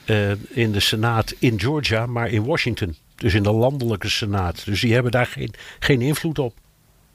[0.05, 2.95] eh, in de Senaat in Georgia, maar in Washington.
[3.15, 4.65] Dus in de landelijke Senaat.
[4.65, 6.53] Dus die hebben daar geen, geen invloed op.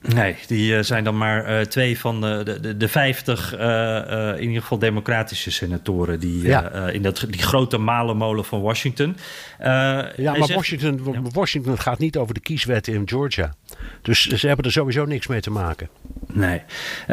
[0.02, 4.32] Nee, die eh, zijn dan maar eh, twee van de, de, de, de 50 eh,
[4.36, 6.70] in ieder geval democratische senatoren die Ja.
[6.88, 9.16] in dat, die grote malenmolen van Washington.
[9.58, 11.00] Ja, maar zegt- Washington,
[11.32, 13.54] Washington gaat niet over de kieswetten in Georgia.
[14.02, 15.88] Dus ze hebben er sowieso niks mee te maken.
[16.32, 16.62] Nee.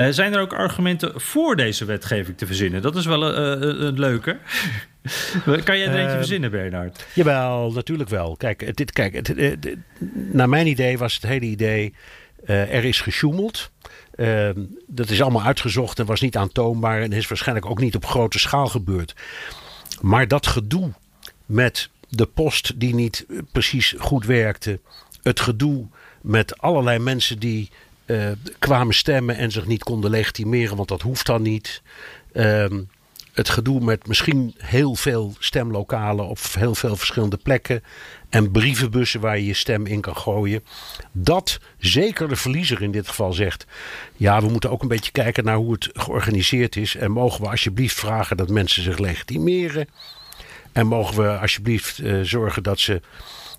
[0.09, 2.81] Zijn er ook argumenten voor deze wetgeving te verzinnen?
[2.81, 4.37] Dat is wel eh, een leuke.
[5.63, 7.05] kan jij er eentje Eh, verzinnen, Bernard?
[7.13, 8.35] Jawel, natuurlijk wel.
[8.37, 9.75] Kijk, dit, kijk het, het- het-
[10.31, 11.93] naar mijn idee was het hele idee...
[12.45, 13.71] eh, er is gesjoemeld.
[14.15, 14.49] Eh,
[14.87, 17.01] dat is allemaal uitgezocht en was niet aantoonbaar...
[17.01, 19.15] en is waarschijnlijk ook niet op grote schaal gebeurd.
[20.01, 20.91] Maar dat gedoe
[21.45, 24.79] met de post die niet eh, precies goed werkte...
[25.21, 25.87] het gedoe
[26.21, 27.69] met allerlei mensen die
[28.05, 29.37] eh, kwamen stemmen...
[29.37, 31.81] en zich niet konden legitimeren, want dat hoeft dan niet...
[32.33, 32.81] Ehm,
[33.33, 37.83] het gedoe met misschien heel veel stemlokalen op heel veel verschillende plekken.
[38.35, 40.63] En brievenbussen waar je je stem in kan gooien.
[41.11, 43.65] Dat zeker de verliezer in dit geval zegt.
[44.15, 46.95] Ja, we moeten ook een beetje kijken naar hoe het georganiseerd is.
[46.95, 49.87] En mogen we alsjeblieft vragen dat mensen zich legitimeren.
[50.71, 53.01] En mogen we alsjeblieft eh, zorgen dat ze.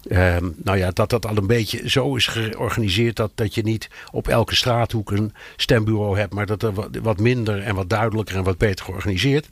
[0.08, 3.88] ehm, nou ja, dat dat al een beetje zo is georganiseerd dat, dat je niet
[4.12, 8.36] op elke straathoek een stembureau hebt, maar dat er wat, wat minder en wat duidelijker
[8.36, 9.48] en wat beter georganiseerd.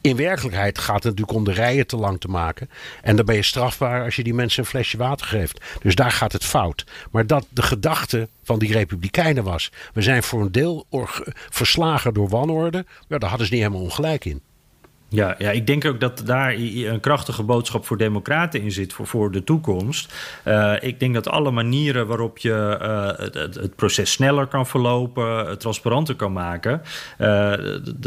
[0.00, 2.70] In werkelijkheid gaat het natuurlijk om de rijen te lang te maken.
[3.02, 5.60] En dan ben je strafbaar als je die mensen een flesje water geeft.
[5.82, 6.84] Dus daar gaat het fout.
[7.10, 10.86] Maar dat de gedachte van die Republikeinen was: we zijn voor een deel
[11.50, 12.84] verslagen door wanorde.
[13.08, 14.42] Daar hadden ze niet helemaal ongelijk in.
[15.12, 19.06] Ja, ja, ik denk ook dat daar een krachtige boodschap voor democraten in zit voor,
[19.06, 20.14] voor de toekomst.
[20.42, 25.52] Eh, ik denk dat alle manieren waarop je eh, het, proces sneller kan verlopen, eh,
[25.52, 26.82] transparanter kan maken,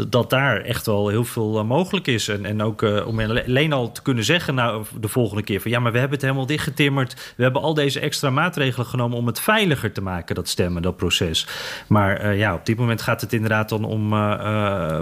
[0.08, 2.28] dat daar echt wel heel veel mogelijk is.
[2.28, 5.78] En, en ook om alleen al te kunnen zeggen nou, de volgende keer van ja,
[5.80, 7.32] maar we hebben het helemaal dichtgetimmerd.
[7.36, 10.96] We hebben al deze extra maatregelen genomen om het veiliger te maken, dat stemmen, dat
[10.96, 11.46] proces.
[11.86, 14.08] Maar ja, op dit moment gaat het inderdaad dan om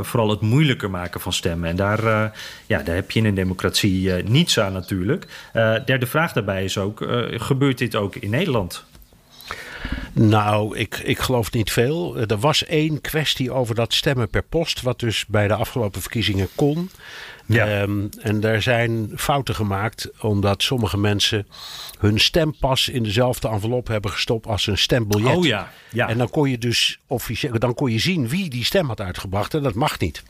[0.04, 1.68] vooral het moeilijker maken van stemmen.
[1.68, 2.24] En daar, eh,
[2.66, 5.26] ja, daar heb je in een democratie eh, niets aan natuurlijk.
[5.52, 8.84] Eh, derde vraag daarbij is ook, gebeurt dit ook in Nederland?
[10.12, 12.18] Nou, ik, ik geloof niet veel.
[12.18, 16.48] Er was één kwestie over dat stemmen per post, wat dus bij de afgelopen verkiezingen
[16.54, 16.90] kon.
[17.46, 17.66] Ja.
[17.66, 21.46] Ehm, en daar zijn fouten gemaakt, omdat sommige mensen
[21.98, 25.36] hun stempas in dezelfde envelop hebben gestopt als een stembiljet.
[25.36, 26.08] Oh ja, ja.
[26.08, 29.54] En dan kon je dus officieel, dan kon je zien wie die stem had uitgebracht.
[29.54, 30.22] En dat mag niet.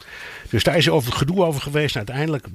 [0.50, 1.94] Dus daar is over gedoe over geweest.
[1.96, 2.46] En uiteindelijk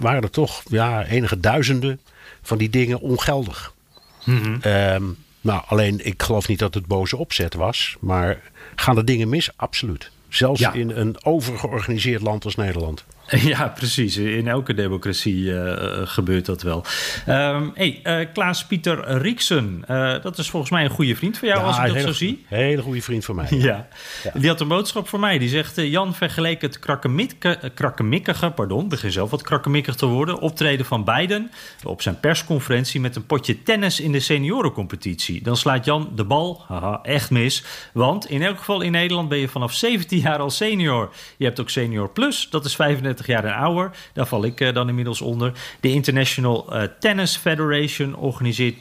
[0.00, 2.00] waren er toch ja, enige duizenden
[2.42, 3.72] van die dingen ongeldig.
[4.60, 5.04] Ehm,
[5.40, 7.96] nou, alleen ik geloof niet dat het boze opzet was.
[8.00, 8.40] Maar
[8.74, 9.50] gaan er dingen mis?
[9.56, 10.10] Absoluut.
[10.28, 10.72] Zelfs Ja.
[10.72, 13.04] in een overgeorganiseerd land als Nederland.
[13.54, 14.16] Ja, precies.
[14.16, 16.84] In elke democratie eh, eh, gebeurt dat wel.
[17.26, 21.64] Ehm hey, eh, Klaas-Pieter Rieksen, eh, dat is volgens mij een goede vriend van jou,
[21.64, 22.44] als ik een dat zo zie.
[22.48, 23.46] Hele goede vriend van mij.
[23.50, 23.88] Ja.
[24.34, 25.38] die had een boodschap voor mij.
[25.38, 26.78] Die zegt: Jan vergeleek het
[27.74, 31.50] krakkemikkige, pardon, begin zelf wat krakkemikkig te worden, optreden van Biden
[31.82, 35.42] op zijn persconferentie met een potje tennis in de seniorencompetitie.
[35.42, 37.64] Dan slaat Jan de bal haha, echt mis.
[37.92, 41.12] Want in elk geval in Nederland ben je vanaf 17 jaar al senior.
[41.36, 43.90] Je hebt ook Senior Plus, dat is 35 50 jaar ouder.
[44.12, 45.52] Daar val ik dan inmiddels onder.
[45.80, 48.76] De International Tennis Federation organiseert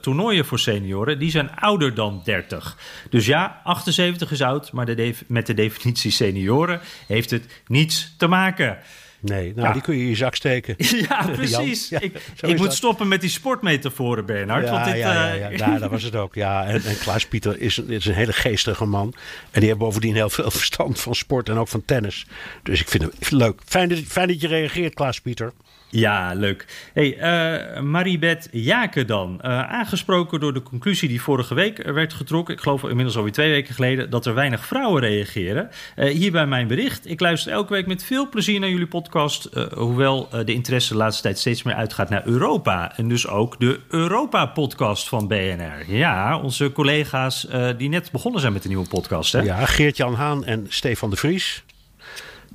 [0.00, 1.18] toernooien voor senioren.
[1.18, 2.76] Die zijn ouder dan 30.
[3.10, 8.78] Dus ja, 78 is oud, maar met de definitie senioren heeft het niets te maken.
[9.20, 10.74] Nee, nou, die kun je in je zak steken.
[11.08, 11.90] Ja, precies.
[11.90, 14.64] ik, ik moet stoppen met die sportmetaforen, Bernhard.
[14.64, 15.66] Ja, want dit, ja, ja, ja.
[15.66, 16.34] Nou, dat was het ook.
[16.34, 19.14] Ja, en, en Klaas Pieter is, is een hele geestige man.
[19.50, 22.26] En die heeft bovendien heel veel verstand van sport en ook van tennis.
[22.62, 23.60] Dus ik vind het leuk.
[23.64, 25.52] Fijn dat, fijn dat je reageert, Klaas Pieter.
[25.90, 26.66] Ja, leuk.
[26.92, 29.40] Hey, uh, Maribeth Jaken dan.
[29.44, 32.54] Uh, aangesproken door de conclusie die vorige week werd getrokken.
[32.54, 34.10] Ik geloof inmiddels alweer twee weken geleden.
[34.10, 35.70] Dat er weinig vrouwen reageren.
[35.96, 37.10] Uh, hier bij mijn bericht.
[37.10, 39.48] Ik luister elke week met veel plezier naar jullie podcast.
[39.74, 42.96] hoewel de interesse de laatste tijd steeds meer uitgaat naar Europa.
[42.96, 45.84] En dus ook de Europa-podcast van BNR.
[45.94, 49.32] Ja, onze collega's die net begonnen zijn met de nieuwe podcast.
[49.32, 49.40] Hè?
[49.40, 51.64] Ja, Geert-Jan Haan en Stefan de Vries.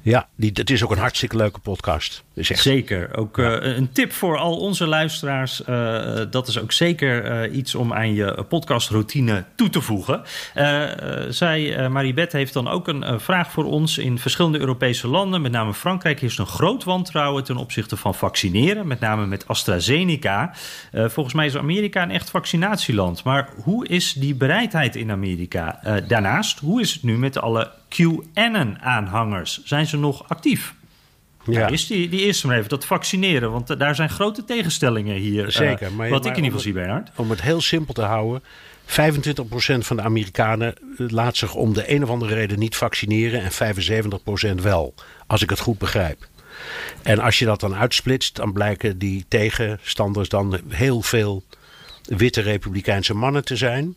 [0.05, 2.23] Ja, die, het is ook een hartstikke leuke podcast.
[2.35, 3.15] Zeker.
[3.15, 5.61] Ook uh, een tip voor al onze luisteraars.
[5.69, 10.21] Uh, dat is ook zeker uh, iets om aan je podcastroutine toe te voegen.
[11.29, 13.97] zij, Maribeth, heeft dan ook een vraag voor ons.
[13.97, 18.87] In verschillende Europese landen, met name Frankrijk, is een groot wantrouwen ten opzichte van vaccineren.
[18.87, 20.53] Met name met AstraZeneca.
[20.91, 23.23] volgens mij is Amerika een echt vaccinatieland.
[23.23, 25.79] Maar hoe is die bereidheid in Amerika?
[26.07, 29.63] daarnaast, hoe is het nu met alle QAnon-aanhangers?
[29.63, 30.73] Zijn ze nog actief?
[31.45, 31.59] Ja.
[31.59, 33.51] Nou, is die, die eerste maar even, dat vaccineren.
[33.51, 35.45] Want eh, daar zijn grote tegenstellingen hier.
[35.45, 35.91] Eh, Zeker.
[35.91, 37.09] maar, wat ik in ieder geval zie, Bernhard.
[37.15, 38.43] Om het heel simpel te houden.
[38.85, 38.85] 25%
[39.77, 43.41] van de Amerikanen eh, laat zich om de een of andere reden niet vaccineren.
[43.41, 43.75] En
[44.57, 44.93] 75% wel.
[45.27, 46.27] Als ik het goed begrijp.
[47.01, 51.43] En als je dat dan uitsplitst, dan blijken die tegenstanders dan heel veel
[52.03, 53.95] witte republikeinse mannen te zijn.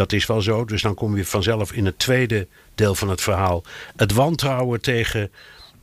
[0.00, 0.64] Dat is wel zo.
[0.64, 3.64] Dus dan kom je vanzelf in het tweede deel van het verhaal.
[3.96, 5.30] Het wantrouwen tegen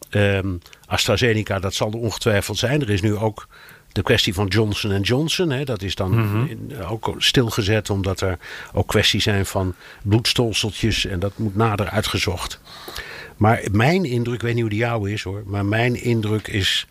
[0.09, 2.82] um, AstraZeneca, dat zal er ongetwijfeld zijn.
[2.82, 3.47] Er is nu ook
[3.91, 5.49] de kwestie van Johnson Johnson.
[5.49, 6.47] Hè, dat is dan mhm.
[6.89, 8.38] ook stilgezet omdat er
[8.74, 11.05] ook kwesties zijn van bloedstolseltjes.
[11.05, 12.59] En dat moet nader uitgezocht.
[13.36, 15.43] Maar mijn indruk, ik weet niet hoe die jouw is hoor.
[15.45, 16.88] Maar mijn indruk is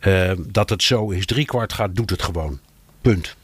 [0.00, 1.26] uh, dat het zo is.
[1.26, 2.58] Drie kwart gaat, doet het gewoon.
[3.00, 3.36] Punt.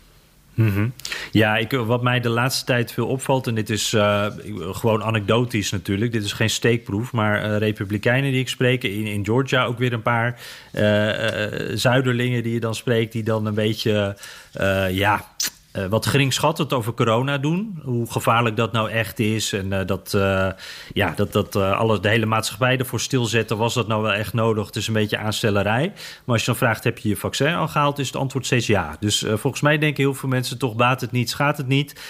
[0.54, 0.88] Mhm.
[1.30, 4.26] Ja, ik, wat mij de laatste tijd veel opvalt, en dit is uh,
[4.70, 9.64] gewoon anekdotisch natuurlijk, dit is geen steekproef, maar republikeinen die ik spreek, in, in Georgia
[9.64, 10.40] ook weer een paar
[10.72, 14.16] uh, zuiderlingen die je dan spreekt, die dan een beetje,
[14.90, 15.31] ja,
[15.72, 17.80] uh, wat geringschattend over corona doen.
[17.82, 19.52] Hoe gevaarlijk dat nou echt is.
[19.52, 20.48] En uh, dat, uh,
[20.92, 23.56] ja, dat, dat alles, de hele maatschappij ervoor stilzetten.
[23.56, 24.66] Was dat nou wel echt nodig?
[24.66, 25.92] Het is een beetje aanstellerij.
[25.94, 27.98] Maar als je dan vraagt, heb je je vaccin al gehaald?
[27.98, 28.96] Is het antwoord steeds ja.
[29.00, 32.00] Dus volgens mij denken heel veel mensen toch, baat het niet, schaadt het niet.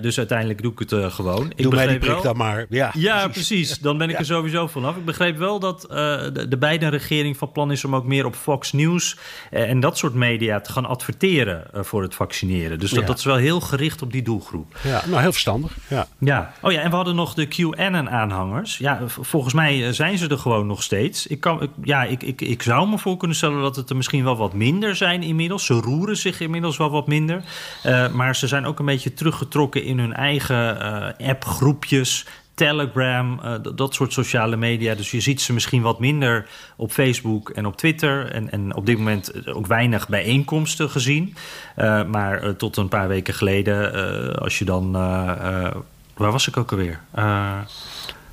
[0.00, 1.52] dus uiteindelijk doe ik het gewoon.
[1.56, 2.66] Ik doe mij die prik dan maar.
[2.68, 3.78] Ja, ja precies.
[3.78, 4.96] Dan ben ik er sowieso vanaf.
[4.96, 8.34] Ik begreep wel dat de, de beide regering van plan is om ook meer op
[8.34, 9.16] Fox News...
[9.50, 12.78] en dat soort media te gaan adverteren voor het vaccineren.
[12.78, 14.76] Dus dat, is wel heel gericht op die doelgroep.
[14.82, 15.76] Ja, nou heel verstandig.
[15.88, 16.06] Ja.
[16.18, 16.52] ja.
[16.62, 18.78] Oh ja, en we hadden nog de QAnon-aanhangers.
[18.78, 21.26] Ja, volgens mij eh, zijn ze er gewoon nog steeds.
[21.26, 24.24] Ik, kan, ja, ik, ik, ik zou me voor kunnen stellen dat het er misschien
[24.24, 25.66] wel wat minder zijn inmiddels.
[25.66, 27.42] Ze roeren zich inmiddels wel wat minder.
[27.86, 30.76] Uh, maar ze zijn ook een beetje teruggetrokken in hun eigen
[31.20, 32.26] uh, appgroepjes.
[32.66, 34.94] Telegram, uh, dat soort sociale media.
[34.94, 36.46] Dus je ziet ze misschien wat minder
[36.76, 38.32] op Facebook en op Twitter.
[38.32, 41.34] En, en op dit moment eh, ook weinig bijeenkomsten gezien.
[41.76, 43.92] Uh, maar tot een paar weken geleden,
[44.38, 44.92] als je dan.
[44.92, 47.00] waar was ik ook alweer?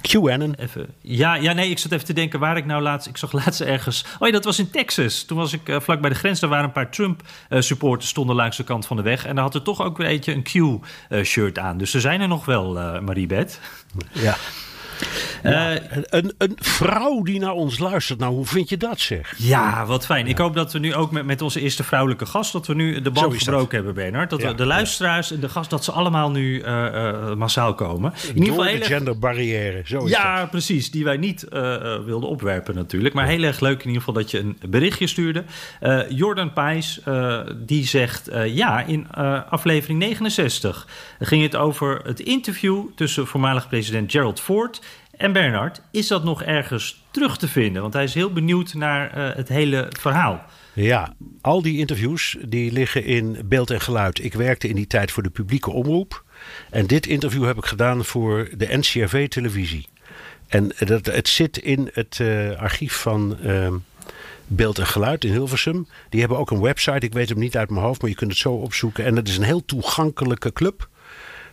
[0.10, 0.55] QAnon.
[0.60, 0.88] Even.
[1.01, 3.08] Ja, ja, nee, ik zat even te denken waar ik nou laatst...
[3.08, 4.05] Ik zag laatst ergens...
[4.20, 5.24] Oh ja, dat was in Texas.
[5.24, 6.39] Toen was ik uh, vlak bij de grens.
[6.39, 9.26] Daar waren een paar Trump-supporters uh, stonden langs de kant van de weg.
[9.26, 11.78] En daar had er toch ook weer eentje een Q-shirt aan.
[11.78, 13.60] Dus ze zijn er nog wel, uh, Mariebeth.
[14.12, 14.38] Ja.
[15.43, 15.80] Ja, uh,
[16.10, 18.20] een, een, vrouw die naar ons luistert.
[18.20, 19.34] Nou, hoe vind je dat zeg?
[19.38, 20.26] Ja, wat fijn.
[20.26, 20.32] Ja.
[20.32, 22.52] Ik hoop dat we nu ook met, met onze eerste vrouwelijke gast...
[22.52, 24.30] dat we nu de band gebroken hebben, Bernard.
[24.30, 25.70] Dat ja, we de luisteraars en de gast...
[25.70, 28.14] dat ze allemaal nu uh, uh, massaal komen.
[28.34, 30.50] In ieder geval de genderbarrière, zo is Ja, dat.
[30.50, 30.91] precies.
[30.91, 31.45] Die wij niet
[32.06, 33.14] wilden opwerpen natuurlijk.
[33.14, 35.43] Maar heel erg leuk in ieder geval dat je een berichtje stuurde.
[36.10, 37.02] Jordan Pijs,
[37.56, 38.30] die zegt...
[38.45, 39.08] ja, in
[39.50, 40.88] aflevering 69
[41.20, 42.86] ging het over het interview...
[42.95, 44.82] tussen voormalig president Gerald Ford...
[45.18, 47.82] En Bernard, is dat nog ergens terug te vinden?
[47.82, 50.45] Want hij is heel benieuwd naar uh, het hele verhaal.
[50.74, 54.24] Ja, al die interviews die liggen in beeld en geluid.
[54.24, 56.24] Ik werkte in die tijd voor de publieke omroep.
[56.70, 59.88] En dit interview heb ik gedaan voor de NCRV-televisie.
[60.47, 63.68] En dat, het zit in het uh, archief van uh,
[64.47, 65.88] Beeld en Geluid in Hilversum.
[66.09, 67.05] Die hebben ook een website.
[67.05, 69.05] Ik weet hem niet uit mijn hoofd, maar je kunt het zo opzoeken.
[69.05, 70.89] En het is een heel toegankelijke club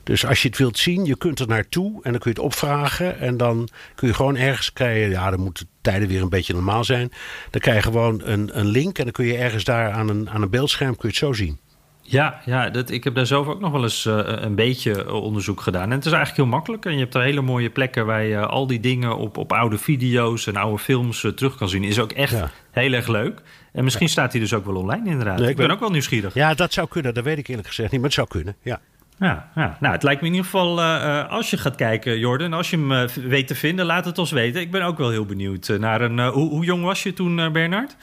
[0.05, 2.46] Dus als je het wilt zien, je kunt er naartoe en dan kun je het
[2.46, 3.18] opvragen.
[3.18, 5.11] En dan kun je gewoon ergens krijgen.
[5.11, 7.12] Ja, dan moeten tijden weer een beetje normaal zijn.
[7.50, 10.30] Dan krijg je gewoon een, een link en dan kun je ergens daar aan een,
[10.30, 11.59] aan een beeldscherm kun je het zo zien.
[12.07, 15.61] Ja, ja dat, ik heb daar zelf ook nog wel eens uh, een beetje onderzoek
[15.61, 15.82] gedaan.
[15.82, 16.84] En het is eigenlijk heel makkelijk.
[16.84, 19.78] En je hebt daar hele mooie plekken waar je al die dingen op, op oude
[19.78, 21.84] video's en oude films uh, terug kan zien.
[21.84, 22.50] Is ook echt ja.
[22.70, 23.42] heel erg leuk.
[23.72, 24.12] En misschien ja.
[24.12, 25.38] staat hij dus ook wel online inderdaad.
[25.38, 26.34] Nee, ik, ben, ben ook wel nieuwsgierig.
[26.34, 27.14] Ja, dat zou kunnen.
[27.14, 28.57] Dat weet ik eerlijk gezegd niet, maar het zou kunnen.
[28.62, 28.80] Ja.
[29.18, 32.52] Ja, ja, nou, het lijkt me in ieder geval, uh, als je gaat kijken, Jordan,
[32.52, 34.60] als je hem uh, weet te vinden, laat het ons weten.
[34.60, 36.20] Ik ben ook wel heel benieuwd naar een.
[36.20, 37.96] hoe, hoe, jong was je toen, Bernard?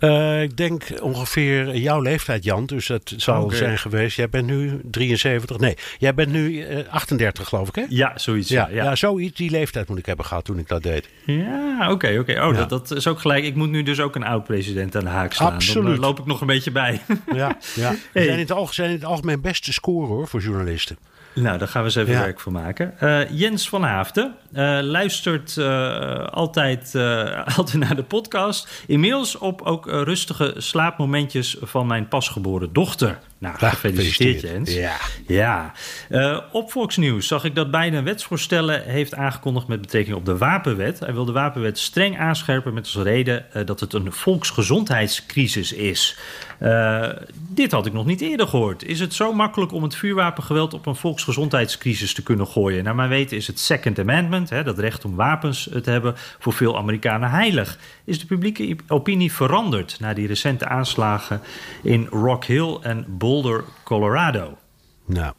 [0.00, 2.66] Uh, ik denk ongeveer jouw leeftijd, Jan.
[2.66, 3.56] Dus dat zal okay.
[3.56, 4.16] zijn geweest.
[4.16, 5.58] Jij bent nu 73.
[5.58, 7.84] Nee, jij bent nu uh, 38, geloof ik, hè?
[7.88, 8.48] Ja, zoiets.
[8.48, 8.96] Ja, ja, ja.
[8.96, 9.36] zoiets.
[9.36, 11.08] Die leeftijd moet ik hebben gehad toen ik dat deed.
[11.24, 12.30] Ja, oké, okay, oké.
[12.30, 12.48] Okay.
[12.48, 12.58] Oh, ja.
[12.64, 13.44] dat, dat, is ook gelijk.
[13.44, 15.52] Ik moet nu dus ook een oud-president aan de haak slaan.
[15.52, 15.84] Absoluut.
[15.84, 17.00] Dan uh, loop ik nog een beetje bij.
[17.34, 17.94] ja, ja.
[18.12, 18.24] Hey.
[18.24, 20.96] Zijn, in het algemeen, zijn in het algemeen beste score, hoor, voor journalisten.
[21.34, 22.20] Nou, daar gaan we eens even ja.
[22.20, 22.94] werk van maken.
[23.02, 26.94] Uh, Jens van Haafden uh, luistert uh, altijd,
[27.56, 28.84] altijd naar de podcast.
[28.86, 33.18] Inmiddels op ook rustige slaapmomentjes van mijn pasgeboren dochter.
[33.40, 34.74] Nou, Ah, gefeliciteerd Jens.
[34.74, 34.96] Ja.
[35.26, 35.72] ja.
[36.10, 40.98] Uh, op Volksnieuws zag ik dat Biden wetsvoorstellen heeft aangekondigd met betrekking op de wapenwet.
[40.98, 46.18] Hij wil de wapenwet streng aanscherpen met als reden uh, dat het een volksgezondheidscrisis is.
[46.62, 48.84] Uh, dit had ik nog niet eerder gehoord.
[48.84, 52.84] Is het zo makkelijk om het vuurwapengeweld op een volksgezondheidscrisis te kunnen gooien?
[52.84, 56.52] Naar mijn weten is het Second Amendment, hè, dat recht om wapens te hebben, voor
[56.52, 57.78] veel Amerikanen heilig.
[58.04, 61.40] Is de publieke opinie veranderd na die recente aanslagen
[61.82, 64.58] in Rock Hill en Boulder, Colorado?
[65.06, 65.32] Nou,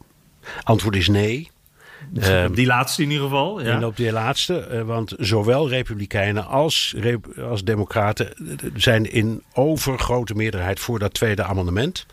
[0.62, 1.50] antwoord is nee.
[2.14, 3.62] Um, die laatste in ieder geval.
[3.62, 3.76] Ja.
[3.76, 6.96] En op die laatste, uh, want zowel Republikeinen als,
[7.40, 8.32] als Democraten
[8.74, 12.06] zijn in overgrote meerderheid voor dat tweede amendement.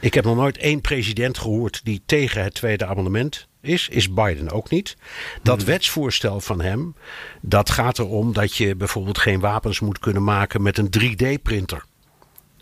[0.00, 3.88] Ik heb nog nooit één president gehoord die tegen het tweede amendement is.
[3.88, 4.96] Is Biden ook niet.
[5.42, 5.66] Dat hmm.
[5.66, 6.94] wetsvoorstel van hem,
[7.40, 11.84] dat gaat erom dat je bijvoorbeeld geen wapens moet kunnen maken met een 3D-printer.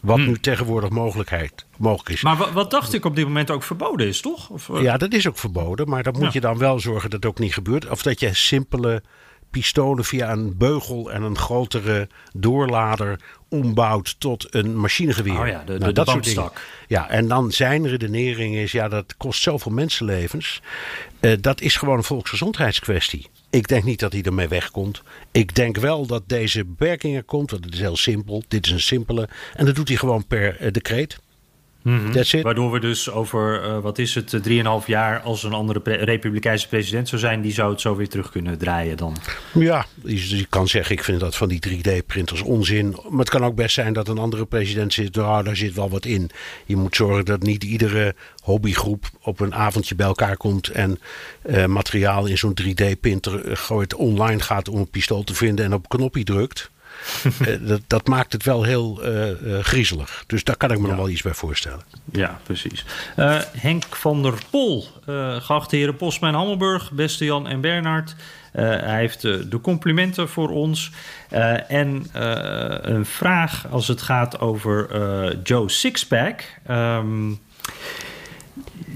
[0.03, 0.27] Wat hmm.
[0.27, 2.23] nu tegenwoordig mogelijkheid, mogelijk is.
[2.23, 4.49] Maar wat, wat, dacht ik op dit moment ook verboden is, toch?
[4.49, 4.83] Of, uh...
[4.83, 5.89] Ja, dat is ook verboden.
[5.89, 6.31] Maar dan moet ja.
[6.33, 7.91] je dan wel zorgen dat het ook niet gebeurt.
[7.91, 9.03] Of dat je simpele
[9.51, 15.41] pistolen via een beugel en een grotere doorlader ombouwt tot een machinegeweer.
[15.41, 16.51] Oh ja, de, de, nou, dat de soort dingen.
[16.87, 20.63] Ja, en dan zijn redenering is, ja, dat kost zoveel mensenlevens.
[21.21, 23.27] Uh, dat is gewoon een volksgezondheidskwestie.
[23.51, 25.03] Ik denk niet dat hij ermee wegkomt.
[25.33, 28.43] Ik denk wel dat deze beperking er komt, want het is heel simpel.
[28.49, 29.29] Dit is een simpele.
[29.55, 31.19] En dat doet hij gewoon per uh, decreet.
[31.89, 32.43] Mm -hmm.
[32.43, 35.21] Waardoor we dus over, uh, wat is het, 3,5 jaar...
[35.21, 37.41] als een andere pre republikeinse president zou zijn...
[37.41, 39.17] die zou het zo weer terug kunnen draaien dan.
[39.53, 42.97] Ja, je, je kan zeggen, ik vind dat van die 3D-printers onzin.
[43.09, 45.15] Maar het kan ook best zijn dat een andere president zit...
[45.15, 46.31] nou, daar zit wel wat in.
[46.67, 50.69] Je moet zorgen dat niet iedere hobbygroep op een avondje bij elkaar komt...
[50.69, 50.99] en
[51.47, 55.65] uh, materiaal in zo'n 3D-printer gooit online gaat om een pistool te vinden...
[55.65, 56.71] en op een knopje drukt...
[57.41, 60.25] uh, dat, dat, maakt het wel heel uh, uh, griezelig.
[60.27, 60.89] Dus daar kan ik me ja.
[60.89, 61.81] nog wel iets bij voorstellen.
[62.13, 62.85] Ja, precies.
[63.57, 64.89] Henk van der Pol,
[65.39, 68.15] geachte heren Postman Hammelburg, beste Jan en Bernard.
[68.53, 70.91] hij heeft de complimenten voor ons.
[71.69, 72.07] en
[72.83, 74.89] een vraag als het gaat over
[75.43, 76.45] Joe Sixpack.
[76.71, 77.41] Um,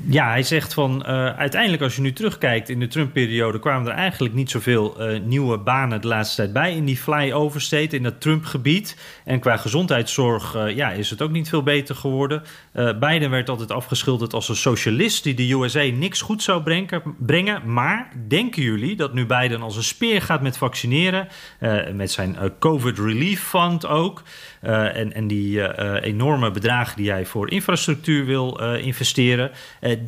[0.09, 3.99] ja, hij zegt van uh, uiteindelijk als je nu terugkijkt in de Trump-periode kwamen er
[3.99, 8.03] eigenlijk niet zoveel uh, nieuwe banen de laatste tijd bij in die flyover state, in
[8.03, 8.97] dat Trump-gebied.
[9.25, 12.43] En qua gezondheidszorg uh, ja, is het ook niet veel beter geworden.
[12.73, 16.83] Biden werd altijd afgeschilderd als een socialist die de USA niks goed zou
[17.19, 17.63] brengen.
[17.73, 21.29] Maar denken jullie dat nu Biden als een speer gaat met vaccineren,
[21.95, 24.23] met zijn COVID Relief Fund ook,
[24.61, 29.51] en, en die enorme bedragen die hij voor infrastructuur wil investeren?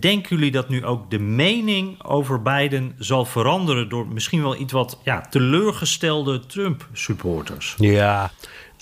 [0.00, 4.72] Denken jullie dat nu ook de mening over Biden zal veranderen door misschien wel iets
[4.72, 7.74] wat ja, teleurgestelde Trump-supporters?
[7.78, 8.30] Ja,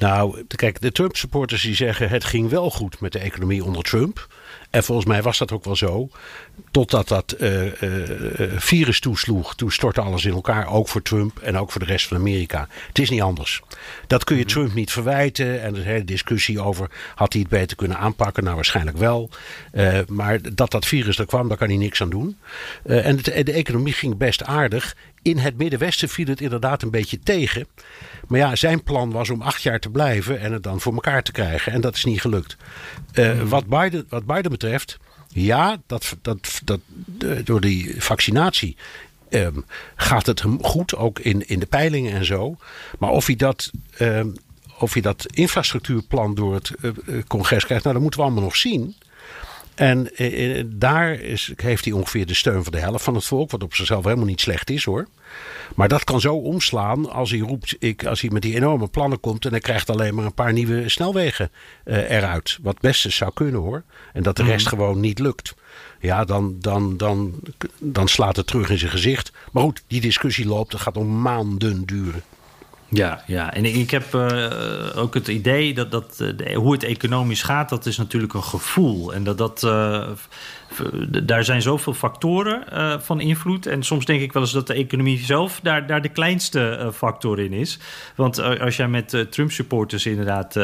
[0.03, 4.29] nou, kijk, de Trump-supporters die zeggen het ging wel goed met de economie onder Trump.
[4.71, 6.09] En volgens mij was dat ook wel zo.
[6.71, 7.71] Totdat dat uh, uh,
[8.57, 9.55] virus toesloeg.
[9.55, 10.69] Toen stortte alles in elkaar.
[10.69, 12.69] Ook voor Trump en ook voor de rest van Amerika.
[12.87, 13.63] Het is niet anders.
[14.07, 14.61] Dat kun je mm-hmm.
[14.61, 15.63] Trump niet verwijten.
[15.63, 16.91] En een hele discussie over.
[17.15, 18.45] Had hij het beter kunnen aanpakken?
[18.45, 19.31] Nou, waarschijnlijk wel.
[19.73, 22.39] Uh, maar dat dat virus er kwam, daar kan hij niks aan doen.
[22.85, 24.97] en het, de economie ging best aardig.
[25.23, 27.67] In het Middenwesten viel het inderdaad een beetje tegen.
[28.29, 31.23] Maar ja, zijn plan was om acht jaar te blijven en het dan voor elkaar
[31.23, 31.73] te krijgen.
[31.73, 32.57] En dat is niet gelukt.
[33.15, 33.49] Uh, mm.
[33.49, 34.99] wat, Biden, wat Biden betreft,
[35.29, 36.81] ja, dat, dat, dat,
[37.45, 38.77] door die vaccinatie
[39.31, 39.65] um,
[39.97, 42.57] gaat het hem goed, ook in, in de peilingen en zo.
[42.99, 43.71] Maar of hij dat.
[44.01, 44.35] Um,
[44.79, 48.57] of hij dat infrastructuurplan door het uh, congres krijgt, nou, dat moeten we allemaal nog
[48.57, 48.97] zien.
[49.75, 53.51] En eh, daar is, heeft hij ongeveer de steun van de helft van het volk,
[53.51, 55.07] wat op zichzelf helemaal niet slecht is hoor.
[55.75, 59.21] Maar dat kan zo omslaan als hij roept, ik, als hij met die enorme plannen
[59.21, 61.51] komt en hij krijgt alleen maar een paar nieuwe snelwegen
[61.85, 62.59] eh, eruit.
[62.63, 63.83] Wat best eens zou kunnen hoor.
[64.13, 64.75] En dat de rest Mhm.
[64.75, 65.55] gewoon niet lukt.
[66.01, 67.35] Ja, dan, dan, dan,
[67.79, 69.33] dan slaat het terug in zijn gezicht.
[69.53, 70.73] Maar goed, die discussie loopt.
[70.73, 72.23] Het gaat om maanden duren.
[72.95, 77.43] Ja, ja, en ik heb eh, ook het idee dat, dat eh, hoe het economisch
[77.43, 79.15] gaat, dat is natuurlijk een gevoel.
[79.15, 80.09] En dat, dat eh,
[81.23, 82.65] daar zijn zoveel factoren
[83.03, 83.67] van invloed.
[83.67, 87.41] En soms denk ik wel eens dat de economie zelf daar, daar de kleinste factor
[87.41, 87.79] in is.
[88.17, 90.57] Want als jij met Trump-supporters inderdaad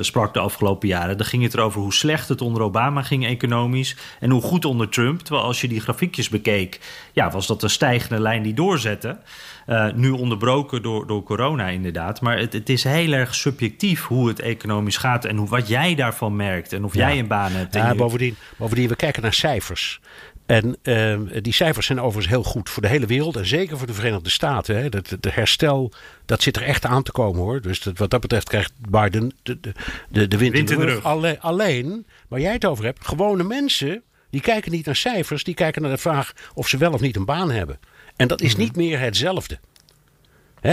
[0.00, 3.96] sprak de afgelopen jaren, dan ging het erover hoe slecht het onder Obama ging economisch
[4.20, 5.20] en hoe goed onder Trump.
[5.20, 6.80] Terwijl als je die grafiekjes bekeek,
[7.12, 9.18] ja, was dat een stijgende lijn die doorzette.
[9.66, 12.20] Eh, nu onderbroken door, door corona inderdaad.
[12.20, 15.94] Maar het, het is heel erg subjectief hoe het economisch gaat en hoe, wat jij
[15.94, 16.72] daarvan merkt.
[16.72, 17.74] En of jij een baan hebt.
[17.74, 20.00] Ja, je- bovendien, bovendien, we kijken naar cijfers.
[20.46, 23.36] En ehm, die cijfers zijn overigens heel goed voor de hele wereld.
[23.36, 24.76] En zeker voor de Verenigde Staten.
[24.76, 24.88] Hè.
[24.88, 25.92] Dat, de herstel,
[26.26, 27.60] dat zit er echt aan te komen hoor.
[27.60, 29.72] Dus dat, wat dat betreft krijgt Biden de, de,
[30.08, 30.94] de, de wind, Wind in de rug.
[30.94, 31.04] rug.
[31.04, 34.02] Alle- alleen, waar jij het over hebt, gewone mensen...
[34.30, 35.44] die kijken niet naar cijfers.
[35.44, 37.78] Die kijken naar de vraag of ze wel of niet een baan hebben.
[38.16, 38.60] En dat is Mhm.
[38.62, 39.58] niet meer hetzelfde.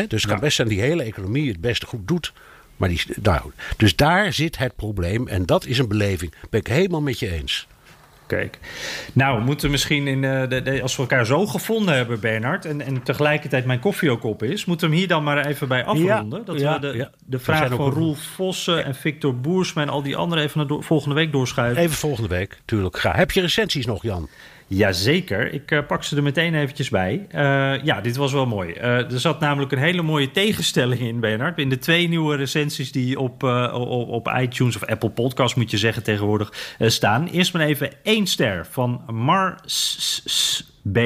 [0.08, 2.34] Dus het kan best zijn die hele economie het beste goed doet.
[2.78, 5.28] Maar die, nou, dus daar zit het probleem.
[5.28, 6.34] En dat is een beleving.
[6.50, 7.68] Ben ik helemaal met je eens.
[8.28, 8.60] Kijk.
[9.14, 12.66] Nou, we moeten misschien in, eh, de, de- als we elkaar zo gevonden hebben, Bernard,
[12.66, 15.68] en, en tegelijkertijd mijn koffie ook op is, moeten we hem hier dan maar even
[15.68, 16.40] bij afronden.
[16.40, 17.12] Ja, dat ja, we de, ja.
[17.26, 20.84] de vraag ook van Roel Vossen en Victor Boersma en al die anderen even naar
[20.84, 21.82] volgende week doorschuiven.
[21.84, 22.98] Even volgende week, tuurlijk.
[23.00, 23.16] Graag.
[23.16, 24.30] Heb je recensies nog, Jan?
[24.76, 27.26] Jazeker, ik eh, pak ze er meteen eventjes bij.
[27.30, 28.72] Eh, ja, dit was wel mooi.
[28.72, 31.58] Eh, er zat namelijk een hele mooie tegenstelling in, Bernard.
[31.58, 36.04] In de twee nieuwe recensies die op, op, iTunes of Apple Podcast, moet je zeggen
[36.04, 37.28] tegenwoordig, staan.
[37.28, 41.00] Eerst maar even één ster van Mars B.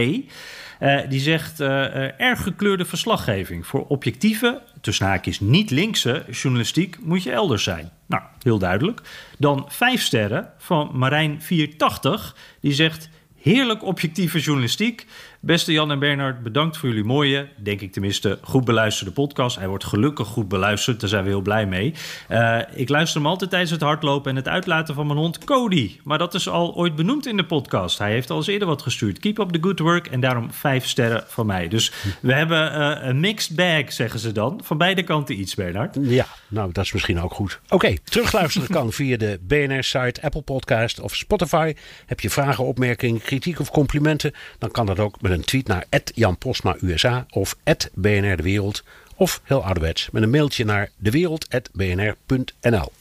[1.10, 3.68] Die zegt erg gekleurde verslaggeving.
[3.68, 7.92] Voor objectieve, tussen haakjes niet linkse journalistiek moet je elders zijn.
[8.08, 9.02] Nou, heel duidelijk.
[9.38, 12.36] Dan vijf sterren van Marijn 480.
[12.62, 13.10] Die zegt
[13.42, 15.06] heerlijk objectieve journalistiek.
[15.48, 19.58] Beste Jan en Bernard, bedankt voor jullie mooie, denk ik tenminste, goed beluisterde podcast.
[19.58, 21.94] Hij wordt gelukkig goed beluisterd, daar zijn we heel blij mee.
[22.28, 26.00] Eh, ik luister hem altijd tijdens het hardlopen en het uitlaten van mijn hond Cody.
[26.04, 27.98] Maar dat is al ooit benoemd in de podcast.
[27.98, 29.20] Hij heeft al eens eerder wat gestuurd.
[29.20, 31.68] Keep up the good work en daarom vijf sterren van mij.
[31.68, 34.62] Dus we hebben eh, een mixed bag, zeggen ze dan.
[34.64, 35.98] Van beide kanten iets, Bernard.
[36.02, 37.60] Ja, nou, dat is misschien ook goed.
[37.70, 41.74] Oké, terugluisteren kan via de BNR-site, Apple Podcast of Spotify.
[42.06, 44.34] Heb je vragen, opmerkingen, kritiek of complimenten?
[44.60, 47.56] Dan kan dat ook met een tweet naar Jan Postma USA of
[47.94, 48.84] BNR De Wereld.
[49.16, 52.92] Of heel ouderwets, met een mailtje naar dewereld.bnr.nl.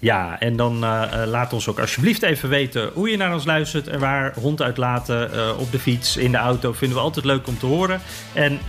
[0.00, 3.44] Ja, en dan eh, eh, laat ons ook alsjeblieft even weten hoe je naar ons
[3.44, 6.72] luistert en waar hond uitlaten eh, op de fiets, in de auto.
[6.72, 8.00] Vinden we altijd leuk om te horen.
[8.32, 8.60] En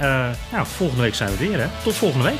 [0.52, 1.60] nou, volgende week zijn we weer.
[1.60, 1.68] Hè?
[1.84, 2.40] Tot volgende week.